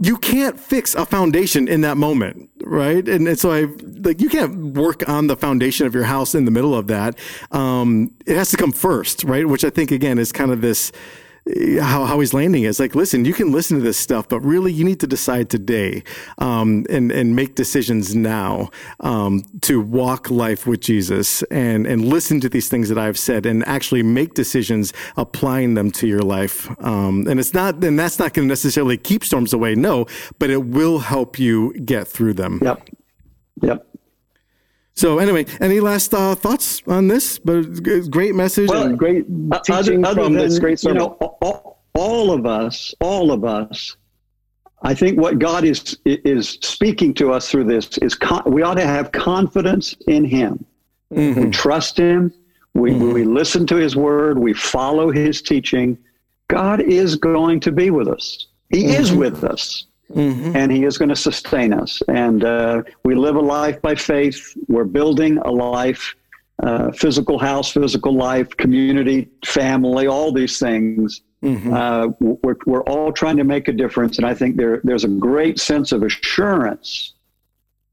you 0.00 0.16
can't 0.16 0.58
fix 0.58 0.96
a 0.96 1.06
foundation 1.06 1.68
in 1.68 1.82
that 1.82 1.96
moment, 1.96 2.50
right? 2.64 3.06
And, 3.08 3.28
and 3.28 3.38
so 3.38 3.52
I 3.52 3.66
like 4.00 4.20
you 4.20 4.28
can't 4.28 4.74
work 4.74 5.08
on 5.08 5.28
the 5.28 5.36
foundation 5.36 5.86
of 5.86 5.94
your 5.94 6.02
house 6.02 6.34
in 6.34 6.44
the 6.44 6.50
middle 6.50 6.74
of 6.74 6.88
that. 6.88 7.16
Um, 7.52 8.12
it 8.26 8.36
has 8.36 8.50
to 8.50 8.56
come 8.56 8.72
first, 8.72 9.22
right? 9.22 9.46
Which 9.46 9.64
I 9.64 9.70
think 9.70 9.92
again 9.92 10.18
is 10.18 10.32
kind 10.32 10.50
of 10.50 10.60
this 10.60 10.90
how, 11.80 12.04
how 12.04 12.20
he's 12.20 12.32
landing 12.32 12.62
is 12.62 12.78
like, 12.78 12.94
listen, 12.94 13.24
you 13.24 13.34
can 13.34 13.50
listen 13.50 13.76
to 13.76 13.82
this 13.82 13.98
stuff, 13.98 14.28
but 14.28 14.40
really 14.40 14.72
you 14.72 14.84
need 14.84 15.00
to 15.00 15.06
decide 15.06 15.50
today, 15.50 16.02
um, 16.38 16.86
and, 16.88 17.10
and 17.10 17.34
make 17.34 17.56
decisions 17.56 18.14
now, 18.14 18.70
um, 19.00 19.42
to 19.62 19.80
walk 19.80 20.30
life 20.30 20.66
with 20.66 20.80
Jesus 20.80 21.42
and, 21.44 21.86
and 21.86 22.04
listen 22.04 22.40
to 22.40 22.48
these 22.48 22.68
things 22.68 22.88
that 22.88 22.98
I've 22.98 23.18
said 23.18 23.44
and 23.44 23.66
actually 23.66 24.02
make 24.02 24.34
decisions 24.34 24.92
applying 25.16 25.74
them 25.74 25.90
to 25.92 26.06
your 26.06 26.22
life. 26.22 26.70
Um, 26.82 27.26
and 27.26 27.40
it's 27.40 27.54
not, 27.54 27.82
and 27.82 27.98
that's 27.98 28.18
not 28.18 28.34
going 28.34 28.46
to 28.46 28.52
necessarily 28.52 28.96
keep 28.96 29.24
storms 29.24 29.52
away. 29.52 29.74
No, 29.74 30.06
but 30.38 30.48
it 30.50 30.66
will 30.66 31.00
help 31.00 31.38
you 31.38 31.72
get 31.80 32.06
through 32.06 32.34
them. 32.34 32.60
Yep. 32.62 32.88
Yep. 33.62 33.86
So 34.94 35.18
anyway, 35.18 35.46
any 35.60 35.80
last 35.80 36.12
uh, 36.12 36.34
thoughts 36.34 36.82
on 36.86 37.08
this? 37.08 37.38
But 37.38 37.82
great 38.10 38.34
message 38.34 38.68
well, 38.68 38.84
and 38.84 38.98
great 38.98 39.24
teaching 39.64 40.04
other, 40.04 40.20
other 40.20 40.24
from 40.24 40.34
than, 40.34 40.48
this 40.48 40.58
great 40.58 40.78
sermon. 40.78 41.02
You 41.02 41.08
know, 41.08 41.14
all, 41.40 41.82
all, 41.94 42.32
of 42.32 42.46
us, 42.46 42.94
all 43.00 43.32
of 43.32 43.44
us. 43.44 43.96
I 44.82 44.94
think 44.94 45.18
what 45.18 45.38
God 45.38 45.64
is 45.64 45.96
is 46.04 46.58
speaking 46.60 47.14
to 47.14 47.32
us 47.32 47.50
through 47.50 47.64
this 47.64 47.96
is 47.98 48.14
con- 48.14 48.42
we 48.46 48.62
ought 48.62 48.74
to 48.74 48.86
have 48.86 49.12
confidence 49.12 49.94
in 50.08 50.24
Him. 50.24 50.64
Mm-hmm. 51.12 51.44
We 51.44 51.50
trust 51.50 51.96
Him. 51.96 52.32
We 52.74 52.90
mm-hmm. 52.90 53.12
we 53.12 53.24
listen 53.24 53.66
to 53.68 53.76
His 53.76 53.96
word. 53.96 54.38
We 54.38 54.52
follow 54.52 55.10
His 55.10 55.40
teaching. 55.40 55.96
God 56.48 56.80
is 56.80 57.16
going 57.16 57.60
to 57.60 57.72
be 57.72 57.90
with 57.90 58.08
us. 58.08 58.48
He 58.70 58.84
mm-hmm. 58.84 59.00
is 59.00 59.12
with 59.12 59.44
us. 59.44 59.86
Mm-hmm. 60.14 60.56
and 60.56 60.70
He 60.70 60.84
is 60.84 60.98
going 60.98 61.08
to 61.08 61.16
sustain 61.16 61.72
us. 61.72 62.02
And 62.08 62.44
uh, 62.44 62.82
we 63.04 63.14
live 63.14 63.36
a 63.36 63.40
life 63.40 63.80
by 63.80 63.94
faith. 63.94 64.56
We're 64.68 64.84
building 64.84 65.38
a 65.38 65.50
life, 65.50 66.14
uh, 66.62 66.92
physical 66.92 67.38
house, 67.38 67.72
physical 67.72 68.14
life, 68.14 68.50
community, 68.56 69.28
family, 69.44 70.06
all 70.06 70.32
these 70.32 70.58
things. 70.58 71.22
Mm-hmm. 71.42 71.72
Uh, 71.72 72.06
we're, 72.20 72.56
we're 72.66 72.84
all 72.84 73.12
trying 73.12 73.36
to 73.38 73.44
make 73.44 73.68
a 73.68 73.72
difference. 73.72 74.18
And 74.18 74.26
I 74.26 74.34
think 74.34 74.56
there, 74.56 74.80
there's 74.84 75.04
a 75.04 75.08
great 75.08 75.58
sense 75.58 75.92
of 75.92 76.02
assurance 76.02 77.14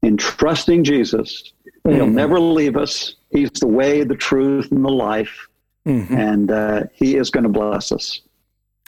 in 0.02 0.16
trusting 0.16 0.84
Jesus. 0.84 1.52
Mm-hmm. 1.84 1.96
He'll 1.96 2.06
never 2.06 2.38
leave 2.38 2.76
us. 2.76 3.16
He's 3.30 3.50
the 3.52 3.66
way, 3.66 4.04
the 4.04 4.14
truth, 4.14 4.70
and 4.70 4.84
the 4.84 4.90
life. 4.90 5.48
Mm-hmm. 5.86 6.14
And 6.14 6.50
uh, 6.50 6.82
He 6.92 7.16
is 7.16 7.30
going 7.30 7.44
to 7.44 7.50
bless 7.50 7.90
us. 7.92 8.20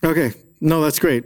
Okay. 0.05 0.33
No, 0.61 0.81
that's 0.81 0.99
great. 0.99 1.25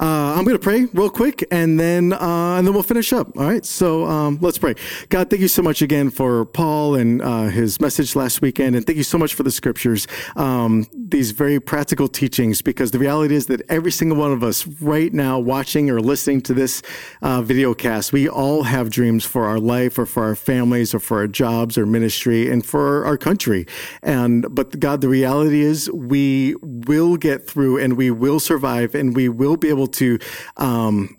Uh, 0.00 0.34
I'm 0.36 0.44
going 0.44 0.56
to 0.56 0.62
pray 0.62 0.86
real 0.92 1.10
quick, 1.10 1.44
and 1.50 1.78
then 1.78 2.12
uh, 2.12 2.56
and 2.56 2.66
then 2.66 2.74
we'll 2.74 2.82
finish 2.82 3.12
up. 3.12 3.36
All 3.36 3.44
right. 3.44 3.64
So 3.64 4.04
um, 4.04 4.38
let's 4.40 4.58
pray. 4.58 4.74
God, 5.08 5.30
thank 5.30 5.40
you 5.40 5.48
so 5.48 5.62
much 5.62 5.82
again 5.82 6.10
for 6.10 6.44
Paul 6.44 6.94
and 6.94 7.22
uh, 7.22 7.44
his 7.44 7.80
message 7.80 8.14
last 8.16 8.42
weekend, 8.42 8.76
and 8.76 8.86
thank 8.86 8.96
you 8.96 9.04
so 9.04 9.18
much 9.18 9.34
for 9.34 9.42
the 9.42 9.50
scriptures, 9.50 10.06
um, 10.36 10.86
these 10.94 11.30
very 11.30 11.60
practical 11.60 12.08
teachings. 12.08 12.62
Because 12.62 12.90
the 12.90 12.98
reality 12.98 13.34
is 13.34 13.46
that 13.46 13.62
every 13.68 13.92
single 13.92 14.18
one 14.18 14.32
of 14.32 14.42
us 14.42 14.66
right 14.80 15.12
now, 15.12 15.38
watching 15.38 15.90
or 15.90 16.00
listening 16.00 16.40
to 16.42 16.54
this 16.54 16.82
uh, 17.22 17.42
video 17.42 17.74
cast, 17.74 18.12
we 18.12 18.28
all 18.28 18.64
have 18.64 18.90
dreams 18.90 19.24
for 19.24 19.46
our 19.46 19.58
life, 19.58 19.98
or 19.98 20.06
for 20.06 20.24
our 20.24 20.36
families, 20.36 20.94
or 20.94 21.00
for 21.00 21.18
our 21.18 21.28
jobs, 21.28 21.78
or 21.78 21.86
ministry, 21.86 22.50
and 22.50 22.64
for 22.64 23.04
our 23.04 23.16
country. 23.16 23.66
And 24.02 24.54
but 24.54 24.78
God, 24.78 25.00
the 25.00 25.08
reality 25.08 25.62
is 25.62 25.90
we 25.90 26.56
will 26.60 27.16
get 27.16 27.46
through, 27.46 27.78
and 27.78 27.96
we 27.96 28.10
will 28.10 28.40
survive, 28.40 28.94
and 28.94 29.16
we 29.16 29.28
will 29.28 29.56
be 29.62 29.68
able 29.68 29.86
to 29.86 30.18
um, 30.58 31.16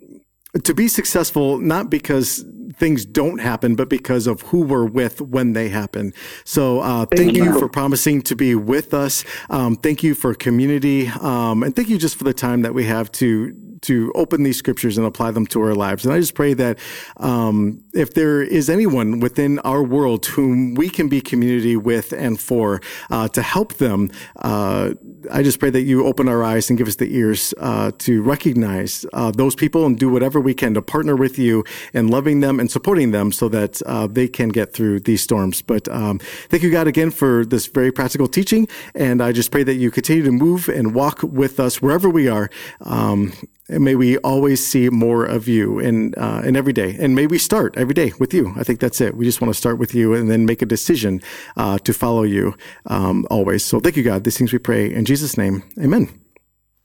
to 0.64 0.74
be 0.74 0.88
successful, 0.88 1.58
not 1.58 1.90
because 1.90 2.46
things 2.74 3.06
don't 3.06 3.40
happen, 3.40 3.76
but 3.76 3.90
because 3.90 4.28
of 4.28 4.42
who 4.42 4.62
we're 4.62 4.86
with 4.86 5.20
when 5.22 5.54
they 5.54 5.70
happen. 5.70 6.14
So 6.44 6.80
uh, 6.80 7.06
thank, 7.06 7.36
you 7.36 7.58
for 7.60 7.70
promising 7.70 8.22
to 8.24 8.36
be 8.36 8.56
with 8.56 8.94
us. 8.94 9.24
Um, 9.50 9.76
thank 9.76 10.04
you 10.04 10.14
for 10.14 10.34
community, 10.34 11.08
um, 11.08 11.64
and 11.64 11.76
thank 11.76 11.90
you 11.90 11.98
just 11.98 12.18
for 12.18 12.24
the 12.24 12.34
time 12.34 12.62
that 12.62 12.74
we 12.74 12.86
have 12.86 13.12
to 13.14 13.73
to 13.84 14.12
open 14.16 14.44
these 14.44 14.58
scriptures 14.58 14.98
and 14.98 15.06
apply 15.06 15.32
them 15.32 15.46
to 15.48 15.62
our 15.62 15.76
lives. 15.76 16.06
And 16.06 16.14
I 16.14 16.20
just 16.20 16.36
pray 16.36 16.54
that 16.56 16.80
um, 17.18 17.84
if 17.94 18.14
there 18.14 18.42
is 18.42 18.70
anyone 18.70 19.20
within 19.20 19.60
our 19.60 19.84
world 19.84 20.26
whom 20.26 20.76
we 20.76 20.90
can 20.90 21.08
be 21.10 21.22
community 21.22 21.76
with 21.76 22.12
and 22.12 22.40
for 22.40 22.82
uh, 23.10 23.28
to 23.30 23.42
help 23.42 23.76
them, 23.76 24.12
uh, 24.38 24.92
I 25.32 25.44
just 25.44 25.60
pray 25.60 25.70
that 25.70 25.82
you 25.82 26.06
open 26.06 26.28
our 26.28 26.44
eyes 26.44 26.70
and 26.70 26.78
give 26.78 26.88
us 26.88 26.96
the 26.96 27.16
ears 27.16 27.54
uh, 27.60 27.92
to 28.00 28.22
recognize 28.22 29.06
uh, 29.14 29.32
those 29.32 29.56
people 29.56 29.86
and 29.86 29.98
do 29.98 30.10
whatever 30.10 30.40
we 30.40 30.54
can 30.54 30.74
to 30.74 30.82
partner 30.82 31.16
with 31.16 31.38
you 31.38 31.64
in 31.94 32.08
loving 32.08 32.40
them 32.40 32.60
and 32.60 32.70
supporting 32.72 33.12
them 33.12 33.32
so 33.32 33.50
that 33.50 33.82
uh, 33.84 34.08
they 34.08 34.28
can 34.28 34.50
get 34.50 34.74
through 34.74 35.00
these 35.02 35.22
storms. 35.22 35.62
But 35.62 35.88
um, 35.90 36.20
thank 36.50 36.64
you, 36.64 36.72
God, 36.72 36.88
again 36.88 37.12
for 37.12 37.46
this 37.46 37.68
very 37.68 37.92
practical 37.92 38.28
teaching. 38.28 38.68
And 38.96 39.22
I 39.22 39.32
just 39.32 39.52
pray 39.52 39.64
that 39.64 39.76
you 39.76 39.92
continue 39.92 40.24
to 40.24 40.32
move 40.32 40.70
and 40.70 40.94
walk 40.94 41.24
with 41.24 41.60
us 41.60 41.82
wherever 41.82 42.10
we 42.10 42.28
are. 42.28 42.50
Um, 42.82 43.34
and 43.70 43.84
may 43.84 43.96
we 43.96 44.18
always 44.20 44.66
see 44.66 44.90
more 44.90 45.26
of 45.26 45.48
you 45.48 45.80
in, 45.80 46.14
uh, 46.16 46.42
in 46.44 46.56
every 46.56 46.74
day. 46.74 46.96
And 47.00 47.16
may 47.16 47.28
we 47.28 47.38
start 47.38 47.76
every 47.78 47.94
day 47.94 48.12
with 48.20 48.34
you. 48.34 48.54
I 48.58 48.64
think 48.64 48.80
that's 48.80 49.00
it. 49.00 49.16
We 49.16 49.26
just 49.26 49.42
want 49.42 49.54
to 49.54 49.58
start 49.58 49.78
with 49.78 49.96
you 49.96 50.14
and 50.14 50.30
then 50.30 50.46
make 50.46 50.62
a 50.62 50.66
decision 50.66 51.22
uh, 51.56 51.78
to 51.80 51.94
follow 51.94 52.24
you 52.24 52.56
um, 52.88 53.26
always. 53.30 53.64
So 53.64 53.80
thank 53.80 53.96
you, 53.96 54.04
God. 54.04 54.24
These 54.24 54.38
things 54.38 54.52
we 54.52 54.60
pray 54.60 54.94
in 54.94 55.06
Jesus' 55.06 55.38
name. 55.38 55.64
Amen. 55.80 56.10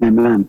Amen. 0.03 0.49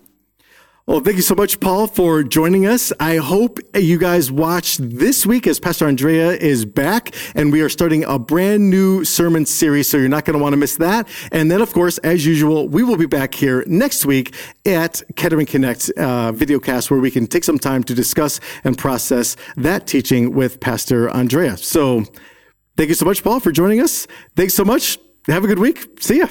Well, 0.89 1.01
thank 1.01 1.17
you 1.17 1.21
so 1.21 1.35
much, 1.35 1.59
Paul, 1.59 1.85
for 1.85 2.23
joining 2.23 2.65
us. 2.65 2.91
I 2.99 3.17
hope 3.17 3.59
you 3.75 3.99
guys 3.99 4.31
watched 4.31 4.79
this 4.81 5.23
week 5.23 5.45
as 5.45 5.59
Pastor 5.59 5.87
Andrea 5.87 6.31
is 6.31 6.65
back 6.65 7.13
and 7.35 7.51
we 7.51 7.61
are 7.61 7.69
starting 7.69 8.03
a 8.05 8.17
brand 8.17 8.71
new 8.71 9.05
sermon 9.05 9.45
series. 9.45 9.87
So 9.87 9.97
you're 9.97 10.09
not 10.09 10.25
going 10.25 10.35
to 10.35 10.41
want 10.41 10.53
to 10.53 10.57
miss 10.57 10.77
that. 10.77 11.07
And 11.31 11.51
then, 11.51 11.61
of 11.61 11.73
course, 11.73 11.99
as 11.99 12.25
usual, 12.25 12.67
we 12.67 12.81
will 12.81 12.97
be 12.97 13.05
back 13.05 13.35
here 13.35 13.63
next 13.67 14.03
week 14.03 14.33
at 14.65 15.03
Kettering 15.15 15.45
Connect 15.45 15.91
uh, 15.95 16.31
videocast 16.31 16.89
where 16.89 16.99
we 16.99 17.11
can 17.11 17.27
take 17.27 17.43
some 17.43 17.59
time 17.59 17.83
to 17.83 17.93
discuss 17.93 18.39
and 18.63 18.75
process 18.75 19.35
that 19.57 19.85
teaching 19.85 20.33
with 20.33 20.59
Pastor 20.59 21.07
Andrea. 21.11 21.55
So 21.57 22.03
thank 22.77 22.89
you 22.89 22.95
so 22.95 23.05
much, 23.05 23.23
Paul, 23.23 23.39
for 23.39 23.51
joining 23.51 23.79
us. 23.79 24.07
Thanks 24.35 24.55
so 24.55 24.65
much. 24.65 24.97
Have 25.27 25.43
a 25.43 25.47
good 25.47 25.59
week. 25.59 26.01
See 26.01 26.17
ya. 26.17 26.29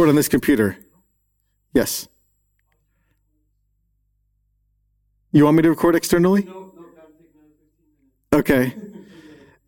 Record 0.00 0.08
on 0.08 0.16
this 0.16 0.28
computer. 0.28 0.78
Yes. 1.74 2.08
You 5.30 5.44
want 5.44 5.58
me 5.58 5.62
to 5.62 5.68
record 5.68 5.94
externally? 5.94 6.48
Okay. 8.32 8.74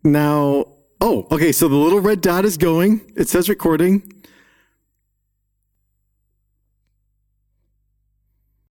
Now, 0.03 0.65
oh, 0.99 1.27
okay. 1.29 1.51
So 1.51 1.67
the 1.67 1.75
little 1.75 1.99
red 1.99 2.21
dot 2.21 2.45
is 2.45 2.57
going. 2.57 3.13
It 3.15 3.29
says 3.29 3.47
recording. 3.47 4.11